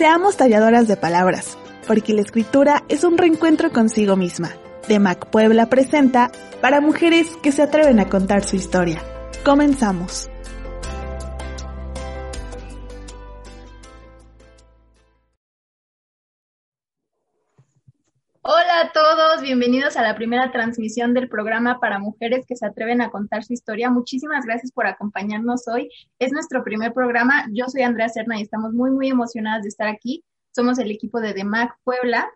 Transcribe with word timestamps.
Seamos 0.00 0.38
talladoras 0.38 0.88
de 0.88 0.96
palabras, 0.96 1.58
porque 1.86 2.14
la 2.14 2.22
escritura 2.22 2.84
es 2.88 3.04
un 3.04 3.18
reencuentro 3.18 3.70
consigo 3.70 4.16
misma. 4.16 4.50
De 4.88 4.98
Mac 4.98 5.26
Puebla 5.26 5.66
presenta 5.66 6.30
para 6.62 6.80
mujeres 6.80 7.26
que 7.42 7.52
se 7.52 7.60
atreven 7.60 8.00
a 8.00 8.08
contar 8.08 8.42
su 8.42 8.56
historia. 8.56 9.02
Comenzamos. 9.44 10.30
Hola 18.52 18.80
a 18.80 18.90
todos, 18.90 19.42
bienvenidos 19.42 19.96
a 19.96 20.02
la 20.02 20.16
primera 20.16 20.50
transmisión 20.50 21.14
del 21.14 21.28
programa 21.28 21.78
para 21.78 22.00
mujeres 22.00 22.44
que 22.48 22.56
se 22.56 22.66
atreven 22.66 23.00
a 23.00 23.08
contar 23.08 23.44
su 23.44 23.52
historia. 23.52 23.90
Muchísimas 23.90 24.44
gracias 24.44 24.72
por 24.72 24.88
acompañarnos 24.88 25.68
hoy. 25.68 25.88
Es 26.18 26.32
nuestro 26.32 26.64
primer 26.64 26.92
programa. 26.92 27.46
Yo 27.52 27.66
soy 27.68 27.82
Andrea 27.82 28.08
Serna 28.08 28.40
y 28.40 28.42
estamos 28.42 28.72
muy, 28.72 28.90
muy 28.90 29.08
emocionadas 29.08 29.62
de 29.62 29.68
estar 29.68 29.86
aquí. 29.86 30.24
Somos 30.52 30.80
el 30.80 30.90
equipo 30.90 31.20
de 31.20 31.32
DEMAC 31.32 31.76
Puebla 31.84 32.28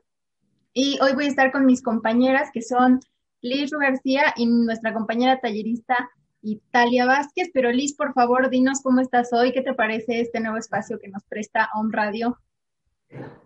y 0.72 1.00
hoy 1.02 1.14
voy 1.14 1.24
a 1.24 1.30
estar 1.30 1.50
con 1.50 1.66
mis 1.66 1.82
compañeras 1.82 2.50
que 2.54 2.62
son 2.62 3.00
Liz 3.40 3.72
García 3.72 4.34
y 4.36 4.46
nuestra 4.46 4.94
compañera 4.94 5.40
tallerista 5.40 6.10
Italia 6.42 7.06
Vázquez. 7.06 7.50
Pero 7.52 7.72
Liz, 7.72 7.96
por 7.96 8.12
favor, 8.12 8.50
dinos 8.50 8.82
cómo 8.84 9.00
estás 9.00 9.32
hoy, 9.32 9.50
qué 9.50 9.62
te 9.62 9.74
parece 9.74 10.20
este 10.20 10.38
nuevo 10.38 10.58
espacio 10.58 11.00
que 11.00 11.08
nos 11.08 11.24
presta 11.24 11.70
Home 11.74 11.90
Radio. 11.90 12.38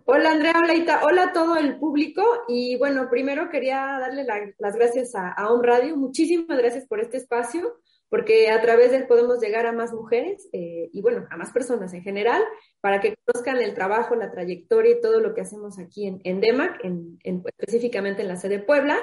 Hola 0.05 0.31
Andrea, 0.31 0.53
hola 0.57 1.01
hola 1.03 1.33
todo 1.33 1.55
el 1.55 1.77
público 1.77 2.23
y 2.47 2.77
bueno, 2.77 3.09
primero 3.09 3.49
quería 3.49 3.97
darle 3.99 4.25
las 4.57 4.75
gracias 4.75 5.13
a, 5.13 5.29
a 5.29 5.47
Radio, 5.61 5.95
muchísimas 5.97 6.57
gracias 6.57 6.87
por 6.87 6.99
este 6.99 7.17
espacio, 7.17 7.79
porque 8.09 8.49
a 8.49 8.59
través 8.59 8.89
de 8.89 8.97
él 8.97 9.07
podemos 9.07 9.39
llegar 9.39 9.67
a 9.67 9.71
más 9.71 9.93
mujeres 9.93 10.49
eh, 10.51 10.89
y 10.91 11.01
bueno, 11.01 11.27
a 11.29 11.37
más 11.37 11.51
personas 11.51 11.93
en 11.93 12.01
general, 12.01 12.41
para 12.81 12.99
que 13.01 13.15
conozcan 13.23 13.61
el 13.61 13.75
trabajo, 13.75 14.15
la 14.15 14.31
trayectoria 14.31 14.93
y 14.93 15.01
todo 15.01 15.19
lo 15.19 15.35
que 15.35 15.41
hacemos 15.41 15.77
aquí 15.77 16.07
en, 16.07 16.41
DEMAC, 16.41 16.83
en, 16.83 17.19
específicamente 17.23 18.23
en 18.23 18.29
la 18.29 18.37
sede 18.37 18.57
Puebla. 18.57 18.97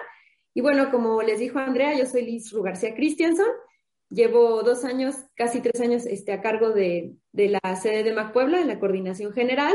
Y 0.55 0.61
bueno, 0.61 0.91
como 0.91 1.23
les 1.23 1.39
dijo 1.39 1.61
Andrea, 1.61 1.97
yo 1.97 2.07
soy 2.07 2.23
Liz 2.23 2.53
García 2.53 2.95
Christianson, 2.95 3.47
llevo 4.09 4.65
dos 4.65 4.85
años, 4.85 5.15
casi 5.37 5.61
tres 5.61 5.81
años 5.81 6.05
este, 6.05 6.33
a 6.33 6.41
cargo 6.41 6.71
de, 6.71 7.15
de 7.31 7.49
la 7.51 7.77
sede 7.77 7.99
de 7.99 8.05
DEMAC 8.11 8.33
Puebla, 8.33 8.61
en 8.61 8.67
la 8.67 8.81
coordinación 8.81 9.33
general. 9.33 9.75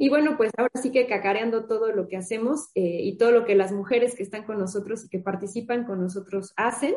Y 0.00 0.08
bueno, 0.10 0.36
pues 0.36 0.52
ahora 0.56 0.70
sí 0.80 0.92
que 0.92 1.08
cacareando 1.08 1.66
todo 1.66 1.90
lo 1.90 2.06
que 2.06 2.16
hacemos 2.16 2.70
eh, 2.76 3.00
y 3.02 3.18
todo 3.18 3.32
lo 3.32 3.44
que 3.44 3.56
las 3.56 3.72
mujeres 3.72 4.14
que 4.14 4.22
están 4.22 4.44
con 4.44 4.56
nosotros 4.56 5.04
y 5.04 5.08
que 5.08 5.18
participan 5.18 5.84
con 5.84 6.00
nosotros 6.00 6.52
hacen. 6.56 6.94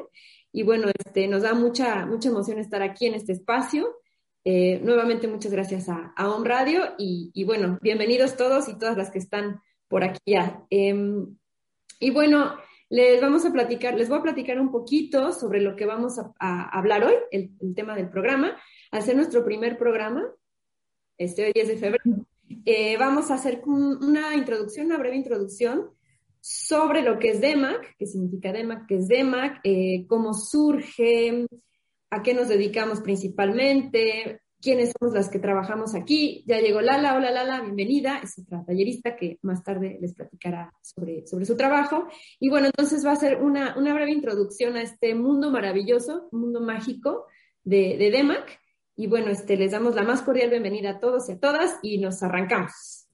Y 0.51 0.61
bueno, 0.61 0.87
este, 0.87 1.27
nos 1.27 1.41
da 1.41 1.55
mucha, 1.55 2.05
mucha 2.05 2.29
emoción 2.29 2.59
estar 2.59 2.83
aquí 2.83 3.07
en 3.07 3.15
este 3.15 3.31
espacio. 3.31 3.97
Eh, 4.45 4.79
nuevamente 4.83 5.27
muchas 5.27 5.51
gracias 5.51 5.89
a, 5.89 6.13
a 6.15 6.29
On 6.29 6.45
Radio 6.45 6.93
y, 6.99 7.31
y, 7.33 7.43
bueno, 7.43 7.79
bienvenidos 7.81 8.37
todos 8.37 8.69
y 8.69 8.77
todas 8.77 8.95
las 8.95 9.09
que 9.09 9.17
están 9.17 9.59
por 9.87 10.03
aquí 10.03 10.19
ya. 10.23 10.63
Em, 10.69 11.37
y 11.99 12.11
bueno, 12.11 12.55
les 12.89 13.19
vamos 13.19 13.43
a 13.45 13.51
platicar, 13.51 13.95
les 13.95 14.09
voy 14.09 14.19
a 14.19 14.23
platicar 14.23 14.59
un 14.61 14.71
poquito 14.71 15.31
sobre 15.31 15.59
lo 15.59 15.75
que 15.75 15.87
vamos 15.87 16.19
a, 16.19 16.69
hablar 16.77 17.03
hoy, 17.03 17.15
el, 17.31 17.49
el, 17.61 17.73
tema 17.73 17.95
del 17.95 18.11
programa. 18.11 18.55
Al 18.91 19.01
ser 19.01 19.15
nuestro 19.15 19.43
primer 19.43 19.75
programa, 19.75 20.23
este 21.17 21.45
hoy 21.45 21.51
es 21.55 21.67
de 21.67 21.77
febrero, 21.77 22.27
eh, 22.65 22.97
vamos 22.97 23.31
a 23.31 23.35
hacer 23.35 23.61
una 23.65 24.35
introducción, 24.35 24.87
una 24.87 24.97
breve 24.97 25.17
introducción 25.17 25.91
sobre 26.39 27.01
lo 27.03 27.19
que 27.19 27.29
es 27.29 27.41
DEMAC, 27.41 27.95
qué 27.97 28.07
significa 28.07 28.51
DEMAC, 28.51 28.87
qué 28.87 28.95
es 28.95 29.07
DEMAC, 29.07 29.59
eh, 29.63 30.05
cómo 30.07 30.33
surge, 30.33 31.45
a 32.09 32.21
qué 32.23 32.33
nos 32.33 32.47
dedicamos 32.47 33.01
principalmente, 33.01 34.41
quiénes 34.61 34.93
somos 34.97 35.13
las 35.13 35.29
que 35.29 35.39
trabajamos 35.39 35.95
aquí. 35.95 36.43
Ya 36.47 36.59
llegó 36.59 36.81
Lala, 36.81 37.15
hola 37.15 37.31
Lala, 37.31 37.61
bienvenida, 37.61 38.19
es 38.23 38.37
otra 38.39 38.63
tallerista 38.63 39.15
que 39.15 39.39
más 39.41 39.63
tarde 39.63 39.97
les 39.99 40.13
platicará 40.13 40.71
sobre, 40.81 41.25
sobre 41.27 41.45
su 41.45 41.57
trabajo. 41.57 42.07
Y 42.39 42.49
bueno, 42.49 42.67
entonces 42.67 43.05
va 43.05 43.11
a 43.11 43.15
ser 43.17 43.41
una, 43.41 43.77
una 43.77 43.93
breve 43.93 44.11
introducción 44.11 44.75
a 44.77 44.81
este 44.81 45.15
mundo 45.15 45.51
maravilloso, 45.51 46.29
mundo 46.31 46.61
mágico 46.61 47.25
de, 47.63 47.97
de 47.97 48.11
DEMAC. 48.11 48.60
Y 49.01 49.07
bueno, 49.07 49.31
este, 49.31 49.57
les 49.57 49.71
damos 49.71 49.95
la 49.95 50.03
más 50.03 50.21
cordial 50.21 50.51
bienvenida 50.51 50.91
a 50.91 50.99
todos 50.99 51.27
y 51.27 51.31
a 51.31 51.39
todas 51.39 51.79
y 51.81 51.97
nos 51.97 52.21
arrancamos. 52.21 53.07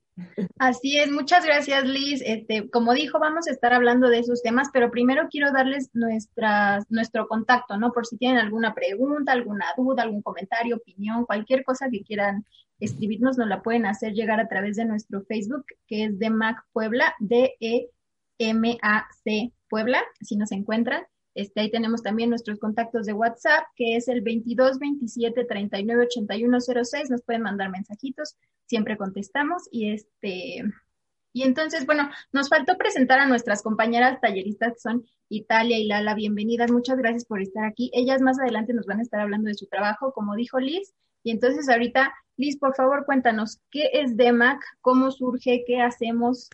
Así 0.60 0.98
es, 0.98 1.10
muchas 1.10 1.46
gracias 1.46 1.86
Liz. 1.86 2.22
Este, 2.26 2.70
como 2.70 2.94
dijo, 2.94 3.20
vamos 3.20 3.48
a 3.48 3.52
estar 3.52 3.72
hablando 3.72 4.10
de 4.10 4.20
esos 4.20 4.42
temas, 4.42 4.68
pero 4.74 4.92
primero 4.92 5.30
quiero 5.32 5.54
darles 5.54 5.90
nuestro 5.94 7.30
contacto, 7.30 7.78
¿no? 7.78 7.94
Por 7.94 8.06
si 8.06 8.18
tienen 8.18 8.38
alguna 8.38 8.74
pregunta, 8.76 9.32
alguna 9.32 9.68
duda, 9.78 10.04
algún 10.04 10.22
comentario, 10.22 10.76
opinión, 10.76 11.26
cualquier 11.26 11.64
cosa 11.64 11.90
que 11.90 12.04
quieran 12.04 12.44
escribirnos, 12.82 13.38
nos 13.38 13.48
la 13.48 13.62
pueden 13.62 13.86
hacer 13.86 14.12
llegar 14.12 14.42
a 14.42 14.50
través 14.50 14.76
de 14.76 14.84
nuestro 14.84 15.24
Facebook, 15.24 15.64
que 15.88 16.04
es 16.04 16.20
de 16.20 16.30
Mac 16.30 16.66
Puebla, 16.74 17.16
D-E-M-A-C 17.20 17.94
Puebla, 19.70 20.04
si 20.20 20.36
nos 20.36 20.52
encuentran. 20.52 21.04
Este, 21.38 21.62
ahí 21.62 21.70
tenemos 21.70 22.02
también 22.02 22.32
nuestros 22.32 22.58
contactos 22.58 23.06
de 23.06 23.14
WhatsApp, 23.14 23.64
que 23.76 23.96
es 23.96 24.08
el 24.08 24.22
22 24.22 24.80
27 24.80 25.46
39 25.46 26.06
81 26.06 26.58
06. 26.84 27.12
Nos 27.12 27.22
pueden 27.22 27.44
mandar 27.44 27.70
mensajitos, 27.70 28.36
siempre 28.66 28.98
contestamos. 28.98 29.70
Y 29.72 29.92
este, 29.92 30.64
y 31.34 31.44
entonces, 31.44 31.86
bueno, 31.86 32.10
nos 32.32 32.50
faltó 32.50 32.76
presentar 32.76 33.20
a 33.20 33.28
nuestras 33.28 33.62
compañeras 33.62 34.20
talleristas 34.20 34.74
que 34.74 34.80
son 34.80 35.06
Italia 35.30 35.78
y 35.78 35.86
Lala. 35.86 36.16
Bienvenidas, 36.16 36.72
muchas 36.72 36.98
gracias 36.98 37.26
por 37.26 37.40
estar 37.40 37.66
aquí. 37.66 37.92
Ellas 37.94 38.20
más 38.20 38.40
adelante 38.40 38.74
nos 38.74 38.88
van 38.88 38.98
a 38.98 39.04
estar 39.04 39.20
hablando 39.20 39.48
de 39.48 39.54
su 39.54 39.68
trabajo, 39.68 40.14
como 40.14 40.36
dijo 40.36 40.60
Liz. 40.60 40.96
Y 41.22 41.30
entonces 41.30 41.70
ahorita, 41.70 42.16
Liz, 42.36 42.58
por 42.58 42.76
favor, 42.76 43.06
cuéntanos, 43.06 43.62
¿qué 43.70 43.92
es 43.94 44.18
DEMAC? 44.18 44.60
¿Cómo 44.82 45.12
surge? 45.12 45.64
¿Qué 45.68 45.82
hacemos? 45.82 46.50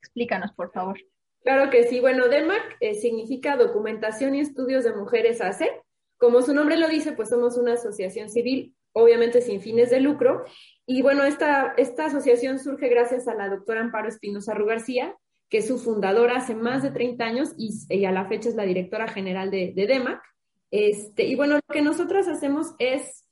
Explícanos, 0.00 0.52
por 0.54 0.72
favor. 0.72 0.98
Claro 1.42 1.70
que 1.70 1.84
sí. 1.84 2.00
Bueno, 2.00 2.28
DEMAC 2.28 2.76
eh, 2.80 2.94
significa 2.94 3.56
Documentación 3.56 4.34
y 4.34 4.40
Estudios 4.40 4.84
de 4.84 4.94
Mujeres 4.94 5.40
ACE. 5.40 5.68
Como 6.16 6.42
su 6.42 6.54
nombre 6.54 6.76
lo 6.76 6.88
dice, 6.88 7.12
pues 7.12 7.30
somos 7.30 7.56
una 7.56 7.72
asociación 7.72 8.30
civil, 8.30 8.76
obviamente 8.92 9.40
sin 9.40 9.60
fines 9.60 9.90
de 9.90 10.00
lucro. 10.00 10.44
Y 10.86 11.02
bueno, 11.02 11.24
esta, 11.24 11.74
esta 11.76 12.06
asociación 12.06 12.60
surge 12.60 12.88
gracias 12.88 13.26
a 13.26 13.34
la 13.34 13.48
doctora 13.48 13.80
Amparo 13.80 14.08
Espinosa 14.08 14.54
García, 14.54 15.16
que 15.48 15.58
es 15.58 15.66
su 15.66 15.78
fundadora 15.78 16.36
hace 16.36 16.54
más 16.54 16.82
de 16.82 16.92
30 16.92 17.24
años 17.24 17.54
y, 17.58 18.04
a 18.04 18.12
la 18.12 18.26
fecha 18.26 18.48
es 18.48 18.54
la 18.54 18.64
directora 18.64 19.08
general 19.08 19.50
de, 19.50 19.72
de 19.74 19.86
DEMAC. 19.86 20.22
Este, 20.70 21.24
y 21.24 21.34
bueno, 21.34 21.56
lo 21.56 21.74
que 21.74 21.82
nosotros 21.82 22.28
hacemos 22.28 22.68
es, 22.78 23.26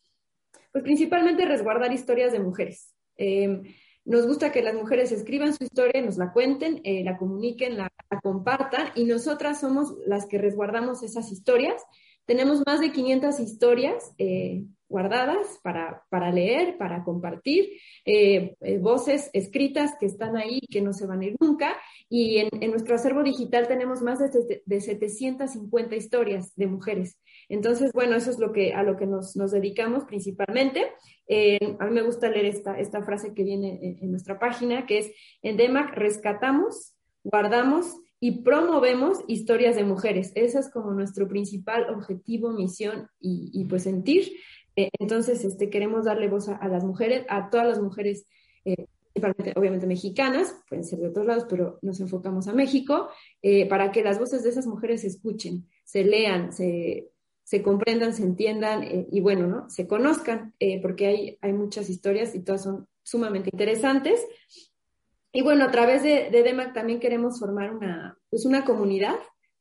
pues 0.73 0.83
principalmente 0.83 1.47
resguardar 1.47 1.93
historias 1.93 2.33
de 2.33 2.41
mujeres. 2.41 2.95
Eh, 3.17 3.63
nos 4.11 4.27
gusta 4.27 4.51
que 4.51 4.61
las 4.61 4.75
mujeres 4.75 5.13
escriban 5.13 5.55
su 5.55 5.63
historia, 5.63 6.03
nos 6.03 6.17
la 6.17 6.33
cuenten, 6.33 6.81
eh, 6.83 7.05
la 7.05 7.17
comuniquen, 7.17 7.77
la, 7.77 7.93
la, 8.11 8.21
compartan 8.21 8.89
y 8.97 9.05
nosotras 9.05 9.61
somos 9.61 9.95
las 10.05 10.27
que 10.27 10.37
resguardamos 10.37 11.05
esas 11.05 11.31
historias. 11.31 11.81
Tenemos 12.27 12.63
más 12.67 12.81
de 12.81 12.93
500 12.93 13.41
historias 13.41 14.13
eh, 14.19 14.65
guardadas 14.91 15.61
para, 15.63 16.03
para, 16.11 16.33
leer, 16.33 16.77
para 16.77 17.05
compartir, 17.05 17.71
eh, 18.05 18.57
eh, 18.61 18.79
voces 18.79 19.31
escritas 19.33 19.93
que 19.99 20.07
están 20.07 20.37
ahí 20.37 20.61
que 20.69 20.83
no 20.83 20.93
se 20.93 21.07
van 21.07 21.21
a 21.21 21.27
ir 21.27 21.37
nunca. 21.41 21.77
Y 22.09 22.39
en, 22.39 22.49
en 22.61 22.71
nuestro 22.73 22.97
acervo 22.97 23.23
digital 23.23 23.69
tenemos 23.69 24.03
más 24.03 24.19
de, 24.19 24.63
de, 24.67 24.81
750 24.81 25.95
historias 25.95 26.53
de 26.57 26.67
mujeres. 26.67 27.17
Entonces, 27.49 27.93
bueno, 27.93 28.17
eso 28.17 28.31
es 28.31 28.41
lo 28.41 28.53
que, 28.53 28.75
a 28.75 28.83
lo 28.83 28.97
que 28.97 29.07
nos, 29.07 29.37
nos 29.37 29.53
dedicamos 29.53 30.05
principalmente. 30.05 30.91
Eh, 31.29 31.77
a 31.79 31.87
mí 31.87 31.93
me 31.93 32.03
gusta 32.03 32.29
leer 32.29 32.47
esta, 32.47 32.79
esta 32.79 33.03
frase 33.03 33.33
que 33.33 33.45
viene 33.45 33.79
en, 33.81 33.99
en 34.03 34.11
nuestra 34.11 34.41
página, 34.41 34.87
que 34.87 34.99
es, 34.99 35.13
en 35.43 35.57
DEMAC 35.57 35.95
rescatamos, 35.95 36.97
guardamos 37.23 37.97
y 38.21 38.43
promovemos 38.43 39.19
historias 39.27 39.77
de 39.77 39.85
mujeres. 39.85 40.31
Ese 40.35 40.59
es 40.59 40.71
como 40.71 40.93
nuestro 40.93 41.27
principal 41.27 41.89
objetivo, 41.89 42.53
misión 42.53 43.09
y, 43.19 43.51
y 43.53 43.65
pues 43.65 43.85
sentir. 43.85 44.31
Eh, 44.77 44.91
entonces, 44.99 45.45
este, 45.45 45.71
queremos 45.71 46.05
darle 46.05 46.29
voz 46.29 46.49
a, 46.49 46.69
las 46.69 46.85
mujeres, 46.85 47.25
a 47.29 47.49
todas 47.49 47.67
las 47.67 47.81
mujeres, 47.81 48.27
eh, 48.65 48.87
obviamente 49.57 49.87
mexicanas, 49.87 50.55
pueden 50.69 50.85
ser 50.85 51.01
de 51.01 51.09
otros 51.09 51.27
lados, 51.27 51.47
pero 51.49 51.79
nos 51.83 51.99
enfocamos 52.01 52.47
a 52.47 52.53
México, 52.53 53.09
eh, 53.43 53.67
para 53.69 53.91
que 53.91 54.05
las 54.05 54.19
voces 54.19 54.43
de 54.43 54.51
esas 54.51 54.67
mujeres 54.67 55.01
se 55.01 55.09
escuchen, 55.09 55.67
se 55.85 56.05
lean, 56.05 56.53
se, 56.53 57.11
se 57.43 57.63
comprendan, 57.63 58.15
se 58.15 58.23
entiendan 58.23 58.83
eh, 58.85 59.07
y 59.11 59.21
bueno, 59.21 59.47
¿no? 59.47 59.71
Se 59.71 59.87
conozcan, 59.87 60.55
porque 60.83 61.07
hay, 61.07 61.39
hay 61.41 61.53
muchas 61.53 61.91
historias 61.91 62.35
y 62.35 62.41
todas 62.41 62.63
son 62.63 62.87
sumamente 63.03 63.51
interesantes. 63.53 64.25
Y 65.33 65.43
bueno, 65.43 65.65
a 65.65 65.71
través 65.71 66.03
de, 66.03 66.31
de 66.31 66.43
DEMAC 66.43 66.75
también 66.75 67.01
queremos 67.01 67.39
formar 67.39 67.73
una, 67.75 68.19
pues 68.31 68.45
una 68.45 68.65
comunidad, 68.65 69.17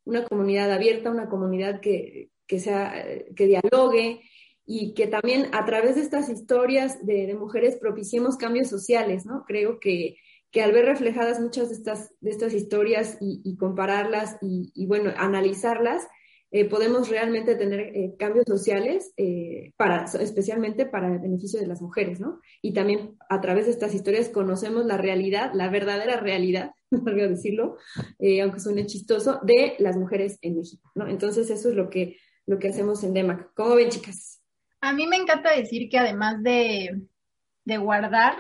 una 0.06 0.26
comunidad 0.26 0.72
abierta, 0.72 1.12
una 1.12 1.30
comunidad 1.30 1.80
que, 1.80 2.32
que, 2.48 2.60
sea, 2.60 3.06
que 3.36 3.46
dialogue 3.46 4.22
y 4.66 4.94
que 4.94 5.08
también 5.08 5.48
a 5.54 5.66
través 5.66 5.96
de 5.96 6.02
estas 6.02 6.30
historias 6.30 7.06
de, 7.06 7.28
de 7.28 7.36
mujeres 7.36 7.78
propiciemos 7.78 8.38
cambios 8.38 8.68
sociales, 8.68 9.26
¿no? 9.26 9.44
Creo 9.46 9.80
que, 9.80 10.18
que 10.52 10.64
al 10.64 10.72
ver 10.72 10.86
reflejadas 10.86 11.40
muchas 11.40 11.70
de 11.70 11.76
estas, 11.76 12.14
de 12.20 12.32
estas 12.32 12.54
historias 12.54 13.18
y, 13.20 13.42
y 13.44 13.58
compararlas 13.58 14.38
y, 14.42 14.72
y, 14.74 14.88
bueno, 14.88 15.12
analizarlas, 15.18 16.08
eh, 16.52 16.66
podemos 16.66 17.10
realmente 17.10 17.56
tener 17.56 17.96
eh, 17.96 18.16
cambios 18.18 18.46
sociales, 18.48 19.14
eh, 19.18 19.72
para, 19.78 20.06
especialmente 20.06 20.88
para 20.88 21.14
el 21.14 21.20
beneficio 21.20 21.60
de 21.60 21.68
las 21.68 21.82
mujeres, 21.82 22.20
¿no? 22.20 22.40
Y 22.62 22.74
también 22.74 23.18
a 23.30 23.40
través 23.40 23.66
de 23.66 23.72
estas 23.72 23.94
historias 23.94 24.30
conocemos 24.30 24.86
la 24.86 24.98
realidad, 24.98 25.52
la 25.54 25.70
verdadera 25.70 26.20
realidad, 26.20 26.72
voy 26.92 27.22
a 27.22 27.28
decirlo, 27.28 27.78
aunque 28.42 28.60
suene 28.60 28.88
chistoso, 28.88 29.40
de 29.44 29.76
las 29.78 29.96
mujeres 29.96 30.40
en 30.42 30.58
México, 30.58 30.92
¿no? 30.96 31.08
Entonces 31.08 31.50
eso 31.52 31.70
es 31.70 31.76
lo 31.76 31.90
que, 31.90 32.18
lo 32.48 32.58
que 32.58 32.70
hacemos 32.70 33.04
en 33.04 33.14
DEMAC. 33.14 33.54
¿Cómo 33.54 33.76
ven, 33.76 33.90
chicas? 33.90 34.42
A 34.82 34.94
mí 34.94 35.06
me 35.06 35.18
encanta 35.18 35.56
decir 35.56 35.88
que 35.90 36.00
además 36.00 36.42
de, 36.42 37.00
de 37.66 37.78
guardar 37.78 38.36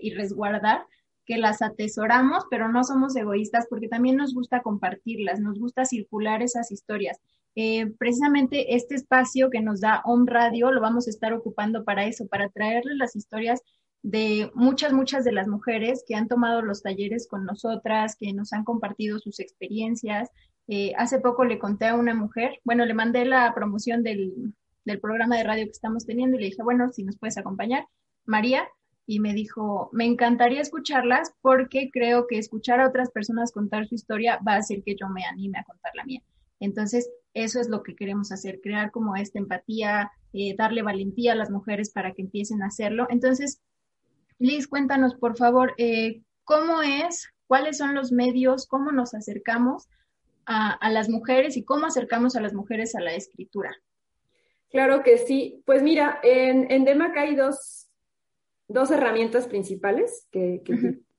y 0.00 0.12
resguardar, 0.14 0.86
que 1.26 1.38
las 1.38 1.62
atesoramos, 1.62 2.44
pero 2.50 2.68
no 2.68 2.84
somos 2.84 3.16
egoístas 3.16 3.66
porque 3.68 3.88
también 3.88 4.16
nos 4.16 4.34
gusta 4.34 4.60
compartirlas, 4.60 5.40
nos 5.40 5.58
gusta 5.58 5.84
circular 5.84 6.42
esas 6.42 6.70
historias. 6.70 7.18
Eh, 7.56 7.86
precisamente 7.98 8.74
este 8.74 8.96
espacio 8.96 9.48
que 9.48 9.60
nos 9.60 9.80
da 9.80 10.02
Home 10.04 10.30
Radio 10.30 10.72
lo 10.72 10.80
vamos 10.80 11.06
a 11.06 11.10
estar 11.10 11.32
ocupando 11.32 11.84
para 11.84 12.06
eso, 12.06 12.26
para 12.26 12.48
traerles 12.48 12.96
las 12.96 13.14
historias 13.14 13.62
de 14.02 14.50
muchas, 14.54 14.92
muchas 14.92 15.24
de 15.24 15.32
las 15.32 15.48
mujeres 15.48 16.04
que 16.06 16.14
han 16.14 16.28
tomado 16.28 16.62
los 16.62 16.82
talleres 16.82 17.26
con 17.28 17.44
nosotras, 17.44 18.16
que 18.18 18.32
nos 18.32 18.52
han 18.52 18.64
compartido 18.64 19.18
sus 19.18 19.40
experiencias. 19.40 20.30
Eh, 20.68 20.92
hace 20.98 21.20
poco 21.20 21.44
le 21.44 21.58
conté 21.58 21.86
a 21.86 21.94
una 21.94 22.14
mujer, 22.14 22.58
bueno, 22.64 22.84
le 22.84 22.94
mandé 22.94 23.24
la 23.24 23.54
promoción 23.54 24.02
del, 24.02 24.54
del 24.84 25.00
programa 25.00 25.36
de 25.36 25.44
radio 25.44 25.64
que 25.64 25.70
estamos 25.70 26.06
teniendo 26.06 26.36
y 26.36 26.40
le 26.40 26.46
dije, 26.46 26.62
bueno, 26.62 26.90
si 26.92 27.04
nos 27.04 27.18
puedes 27.18 27.38
acompañar, 27.38 27.86
María, 28.26 28.68
y 29.06 29.20
me 29.20 29.34
dijo, 29.34 29.90
me 29.92 30.06
encantaría 30.06 30.60
escucharlas 30.60 31.34
porque 31.40 31.90
creo 31.92 32.26
que 32.26 32.38
escuchar 32.38 32.80
a 32.80 32.88
otras 32.88 33.10
personas 33.10 33.52
contar 33.52 33.86
su 33.86 33.94
historia 33.94 34.38
va 34.46 34.54
a 34.54 34.58
hacer 34.58 34.82
que 34.82 34.96
yo 34.96 35.08
me 35.08 35.24
anime 35.24 35.58
a 35.58 35.64
contar 35.64 35.92
la 35.94 36.04
mía. 36.04 36.22
Entonces, 36.60 37.10
eso 37.34 37.60
es 37.60 37.68
lo 37.68 37.82
que 37.82 37.96
queremos 37.96 38.32
hacer, 38.32 38.60
crear 38.60 38.90
como 38.90 39.16
esta 39.16 39.38
empatía, 39.38 40.12
eh, 40.32 40.54
darle 40.56 40.82
valentía 40.82 41.32
a 41.32 41.36
las 41.36 41.50
mujeres 41.50 41.90
para 41.90 42.12
que 42.12 42.22
empiecen 42.22 42.62
a 42.62 42.66
hacerlo. 42.66 43.06
Entonces, 43.10 43.60
Liz, 44.38 44.68
cuéntanos, 44.68 45.14
por 45.14 45.36
favor, 45.36 45.74
eh, 45.78 46.22
cómo 46.44 46.82
es, 46.82 47.28
cuáles 47.46 47.78
son 47.78 47.94
los 47.94 48.12
medios, 48.12 48.66
cómo 48.66 48.92
nos 48.92 49.14
acercamos 49.14 49.88
a, 50.46 50.90
las 50.90 51.08
mujeres 51.08 51.56
y 51.56 51.64
cómo 51.64 51.86
acercamos 51.86 52.36
a 52.36 52.40
las 52.40 52.52
mujeres 52.52 52.94
a 52.94 53.00
la 53.00 53.14
escritura. 53.14 53.74
Claro 54.70 55.02
que 55.02 55.18
sí. 55.18 55.62
Pues 55.64 55.82
mira, 55.82 56.20
en, 56.22 56.70
en 56.70 56.84
DEMAC 56.84 57.16
hay 57.16 57.34
dos, 57.34 57.88
dos 58.68 58.90
herramientas 58.90 59.46
principales 59.46 60.26
que, 60.30 60.62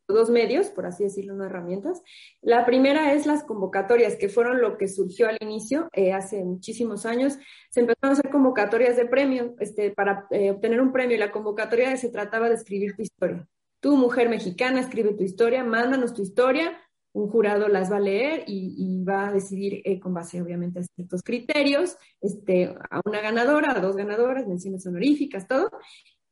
dos 0.08 0.30
medios, 0.30 0.68
por 0.68 0.86
así 0.86 1.04
decirlo, 1.04 1.36
no 1.36 1.46
herramientas. 1.46 2.02
La 2.42 2.66
primera 2.66 3.14
es 3.14 3.26
las 3.26 3.44
convocatorias, 3.44 4.16
que 4.16 4.30
fueron 4.30 4.62
lo 4.62 4.78
que 4.78 4.88
surgió 4.88 5.28
al 5.28 5.38
inicio, 5.42 5.90
eh, 5.94 6.14
hace 6.14 6.44
muchísimos 6.44 7.06
años. 7.06 7.38
Se 7.70 7.82
empezaron 7.82 8.16
a 8.16 8.20
hacer 8.20 8.32
convocatorias 8.32 8.96
de 8.96 9.06
premio, 9.06 9.56
este, 9.60 9.92
para 9.92 10.28
eh, 10.32 10.52
obtener 10.52 10.82
un 10.82 10.92
premio, 10.92 11.16
y 11.16 11.20
la 11.20 11.32
convocatoria 11.32 11.96
se 11.98 12.10
trataba 12.10 12.50
de 12.50 12.56
escribir 12.56 12.96
tu 12.96 13.02
historia. 13.02 13.48
Tú, 13.80 13.98
mujer 13.98 14.30
mexicana, 14.30 14.80
escribe 14.80 15.14
tu 15.14 15.24
historia, 15.24 15.64
mándanos 15.64 16.14
tu 16.14 16.22
historia, 16.22 16.78
un 17.14 17.30
jurado 17.30 17.70
las 17.70 17.90
va 17.92 17.98
a 17.98 18.02
leer 18.02 18.44
y, 18.46 19.04
va 19.08 19.30
a 19.30 19.32
decidir 19.32 19.82
eh, 19.86 20.00
con 20.00 20.14
base, 20.14 20.42
obviamente, 20.42 20.80
a 20.80 20.84
ciertos 20.84 21.22
criterios, 21.24 21.98
este, 22.20 22.76
a 22.90 23.02
una 23.06 23.22
ganadora, 23.22 23.72
a 23.72 23.80
dos 23.80 23.96
ganadoras, 23.96 24.48
menciones 24.48 24.86
honoríficas, 24.86 25.48
todo 25.48 25.70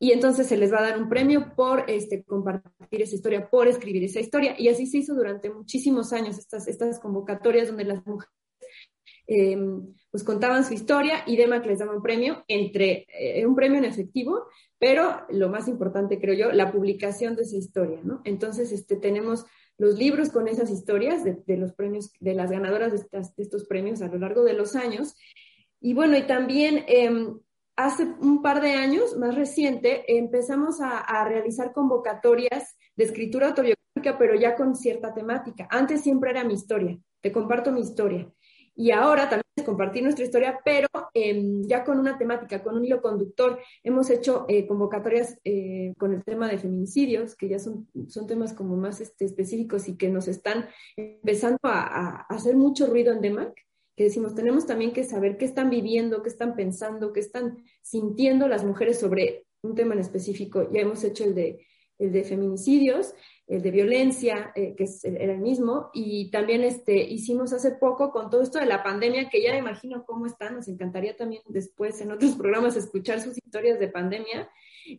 y 0.03 0.11
entonces 0.11 0.47
se 0.47 0.57
les 0.57 0.69
va 0.69 0.79
a 0.79 0.89
dar 0.89 1.01
un 1.01 1.07
premio 1.07 1.55
por 1.55 1.89
este, 1.89 2.25
compartir 2.25 3.01
esa 3.01 3.15
historia, 3.15 3.49
por 3.49 3.69
escribir 3.69 4.03
esa 4.03 4.19
historia. 4.19 4.53
Y 4.59 4.67
así 4.67 4.85
se 4.85 4.97
hizo 4.97 5.15
durante 5.15 5.49
muchísimos 5.49 6.11
años 6.11 6.37
estas, 6.37 6.67
estas 6.67 6.99
convocatorias 6.99 7.69
donde 7.69 7.85
las 7.85 8.05
mujeres 8.05 8.29
em, 9.27 9.93
pues 10.11 10.25
contaban 10.25 10.65
su 10.65 10.73
historia 10.73 11.23
y 11.25 11.37
DEMAC 11.37 11.65
les 11.67 11.79
daba 11.79 11.95
un 11.95 12.01
premio, 12.01 12.43
entre 12.49 13.07
eh, 13.17 13.45
un 13.45 13.55
premio 13.55 13.77
en 13.77 13.85
efectivo, 13.85 14.47
pero 14.77 15.21
lo 15.29 15.47
más 15.47 15.69
importante 15.69 16.19
creo 16.19 16.33
yo, 16.33 16.51
la 16.51 16.73
publicación 16.73 17.37
de 17.37 17.43
esa 17.43 17.55
historia, 17.55 18.01
¿no? 18.03 18.19
Entonces 18.25 18.73
este, 18.73 18.97
tenemos 18.97 19.45
los 19.77 19.97
libros 19.97 20.31
con 20.31 20.49
esas 20.49 20.69
historias 20.69 21.23
de, 21.23 21.41
de 21.47 21.55
los 21.55 21.71
premios, 21.71 22.11
de 22.19 22.33
las 22.33 22.51
ganadoras 22.51 22.91
de, 22.91 22.97
estas, 22.97 23.33
de, 23.37 23.43
estos 23.43 23.63
premios 23.67 24.01
a 24.01 24.09
lo 24.09 24.17
largo 24.17 24.43
de 24.43 24.51
los 24.51 24.75
años. 24.75 25.15
Y 25.79 25.93
bueno, 25.93 26.17
y 26.17 26.23
también... 26.23 26.83
Eh, 26.89 27.35
hace 27.75 28.03
un 28.03 28.41
par 28.41 28.61
de 28.61 28.73
años, 28.73 29.17
más 29.17 29.35
reciente, 29.35 30.03
empezamos 30.17 30.79
a, 30.81 31.23
realizar 31.25 31.73
convocatorias 31.73 32.75
de 32.95 33.05
escritura 33.05 33.47
autobiográfica, 33.47 34.17
pero 34.17 34.35
ya 34.35 34.55
con 34.55 34.75
cierta 34.75 35.13
temática. 35.13 35.67
Antes 35.71 36.01
siempre 36.01 36.31
era 36.31 36.43
mi 36.43 36.53
historia, 36.53 36.99
te 37.21 37.31
comparto 37.31 37.71
mi 37.71 37.81
historia. 37.81 38.31
Y 38.75 38.89
ahora 38.89 39.29
también 39.29 39.43
es 39.55 39.63
compartir 39.63 40.01
nuestra 40.01 40.25
historia, 40.25 40.59
pero 40.65 40.87
em, 41.13 41.61
ya 41.67 41.83
con 41.83 41.99
una 41.99 42.17
temática, 42.17 42.63
con 42.63 42.75
un 42.75 42.85
hilo 42.85 43.01
conductor. 43.03 43.59
Hemos 43.83 44.09
hecho 44.09 44.45
eh, 44.47 44.65
convocatorias 44.65 45.39
eh, 45.43 45.93
con 45.99 46.11
el 46.11 46.23
tema 46.23 46.47
de 46.47 46.57
feminicidios, 46.57 47.35
que 47.35 47.49
ya 47.49 47.59
son, 47.59 47.87
son 48.07 48.25
temas 48.25 48.53
como 48.53 48.75
más 48.75 48.99
este, 48.99 49.25
específicos 49.25 49.87
y 49.87 49.95
que 49.95 50.09
nos 50.09 50.27
están 50.27 50.67
empezando 50.97 51.59
a, 51.63 51.83
a 51.83 52.25
hacer 52.29 52.55
mucho 52.55 52.87
ruido 52.87 53.13
en 53.13 53.21
DEMAC 53.21 53.53
que 53.95 54.05
decimos, 54.05 54.35
tenemos 54.35 54.65
también 54.65 54.91
que 54.91 55.03
saber 55.03 55.37
qué 55.37 55.45
están 55.45 55.69
viviendo, 55.69 56.23
qué 56.23 56.29
están 56.29 56.55
pensando, 56.55 57.13
qué 57.13 57.19
están 57.19 57.57
sintiendo 57.81 58.47
las 58.47 58.63
mujeres 58.63 58.99
sobre 58.99 59.45
un 59.61 59.75
tema 59.75 59.93
en 59.93 59.99
específico. 59.99 60.69
Ya 60.71 60.81
hemos 60.81 61.03
hecho 61.03 61.23
el 61.23 61.35
de, 61.35 61.65
el 61.99 62.11
de 62.11 62.23
feminicidios, 62.23 63.13
el 63.47 63.61
de 63.61 63.71
violencia, 63.71 64.51
eh, 64.55 64.73
que 64.75 64.85
es, 64.85 65.03
era 65.05 65.33
el 65.33 65.41
mismo, 65.41 65.89
y 65.93 66.31
también 66.31 66.63
este, 66.63 67.03
hicimos 67.03 67.53
hace 67.53 67.71
poco 67.71 68.11
con 68.11 68.29
todo 68.29 68.41
esto 68.41 68.59
de 68.59 68.65
la 68.65 68.83
pandemia, 68.83 69.29
que 69.29 69.43
ya 69.43 69.51
me 69.51 69.59
imagino 69.59 70.05
cómo 70.05 70.25
están, 70.25 70.55
nos 70.55 70.67
encantaría 70.67 71.15
también 71.15 71.43
después 71.47 71.99
en 72.01 72.11
otros 72.11 72.31
programas 72.37 72.75
escuchar 72.75 73.21
sus 73.21 73.37
historias 73.37 73.79
de 73.79 73.89
pandemia. 73.89 74.49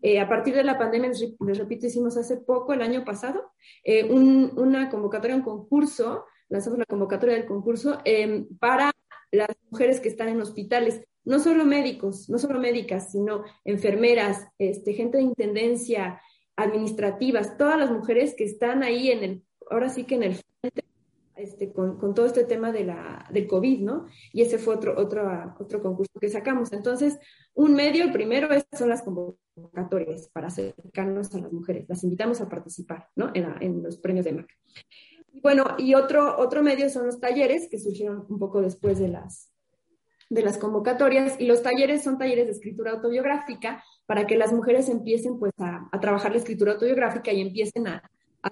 Eh, 0.03 0.19
a 0.19 0.29
partir 0.29 0.55
de 0.55 0.65
la 0.65 0.79
pandemia, 0.79 1.11
les, 1.11 1.59
repito, 1.59 1.87
hicimos 1.87 2.17
hace 2.17 2.39
poco, 2.39 2.73
el 2.73 2.83
año 2.83 3.05
pasado, 3.05 3.53
eh, 3.83 4.05
un, 4.05 4.53
una 4.57 4.89
convocatoria, 4.89 5.37
un 5.37 5.43
concurso 5.43 6.25
lanzamos 6.55 6.79
la 6.79 6.87
convocatoria 6.87 7.35
del 7.35 7.47
concurso 7.47 7.99
em, 8.05 8.47
para 8.59 8.93
las 9.33 9.49
mujeres 9.71 10.01
que 10.01 10.09
están 10.09 10.29
en 10.29 10.41
hospitales, 10.41 11.03
no 11.25 11.41
solo 11.41 11.65
médicos, 11.65 12.29
no 12.31 12.39
solo 12.39 12.61
médicas, 12.61 13.11
sino 13.11 13.43
enfermeras, 13.65 14.47
este, 14.59 14.93
gente 14.93 15.19
de 15.19 15.25
intendencia, 15.25 16.21
administrativas, 16.55 17.57
todas 17.57 17.77
las 17.77 17.91
mujeres 17.91 18.35
que 18.37 18.45
están 18.45 18.85
ahí 18.85 19.11
en 19.11 19.25
el, 19.25 19.43
ahora 19.69 19.89
sí 19.89 20.05
que 20.05 20.15
en 20.15 20.23
el 20.23 20.35
frente, 20.35 20.85
este, 21.35 21.73
con, 21.73 21.99
con, 21.99 22.15
todo 22.15 22.27
este 22.27 22.45
tema 22.45 22.71
de 22.71 22.85
la, 22.85 23.27
del 23.33 23.49
COVID, 23.49 23.81
¿no? 23.81 24.07
Y 24.33 24.43
ese 24.43 24.59
fue 24.59 24.77
otro, 24.77 24.95
otro, 24.97 25.57
otro 25.59 25.83
concurso 25.83 26.21
que 26.21 26.29
sacamos. 26.29 26.73
Entonces, 26.73 27.19
un 27.55 27.75
medio, 27.75 28.05
el 28.05 28.13
primero, 28.13 28.49
son 28.73 28.89
las 28.89 29.03
convocatorias 29.03 30.29
para 30.29 30.47
acercarnos 30.47 31.35
a 31.35 31.39
las 31.39 31.53
mujeres. 31.53 31.87
Las 31.89 32.05
invitamos 32.05 32.41
a 32.41 32.49
participar, 32.49 33.09
¿no? 33.17 33.33
En, 33.35 33.47
en 33.61 33.83
los 33.83 33.99
premios 33.99 34.25
de 34.25 34.35
MAC. 34.35 34.49
Bueno, 35.43 35.65
y 35.79 35.95
otro, 35.95 36.39
otro 36.39 36.63
medio 36.63 36.89
son 36.89 37.07
los 37.07 37.21
talleres, 37.21 37.69
que 37.69 37.79
surgieron 37.79 38.25
un 38.29 38.39
poco 38.39 38.61
después 38.63 38.99
de 38.99 39.09
las, 39.09 39.53
de 40.31 40.43
las 40.43 40.59
convocatorias, 40.59 41.41
y 41.41 41.47
los 41.47 41.63
talleres 41.63 42.03
son 42.03 42.19
talleres 42.19 42.47
de 42.47 42.53
escritura 42.53 42.93
autobiográfica 42.93 43.83
para 44.07 44.27
que 44.27 44.37
las 44.37 44.53
mujeres 44.53 44.89
empiecen 44.89 45.39
pues 45.39 45.53
a, 45.59 45.89
trabajar 46.01 46.33
la 46.33 46.39
escritura 46.39 46.73
autobiográfica 46.73 47.33
y 47.33 47.41
empiecen 47.41 47.89
a, 47.89 48.11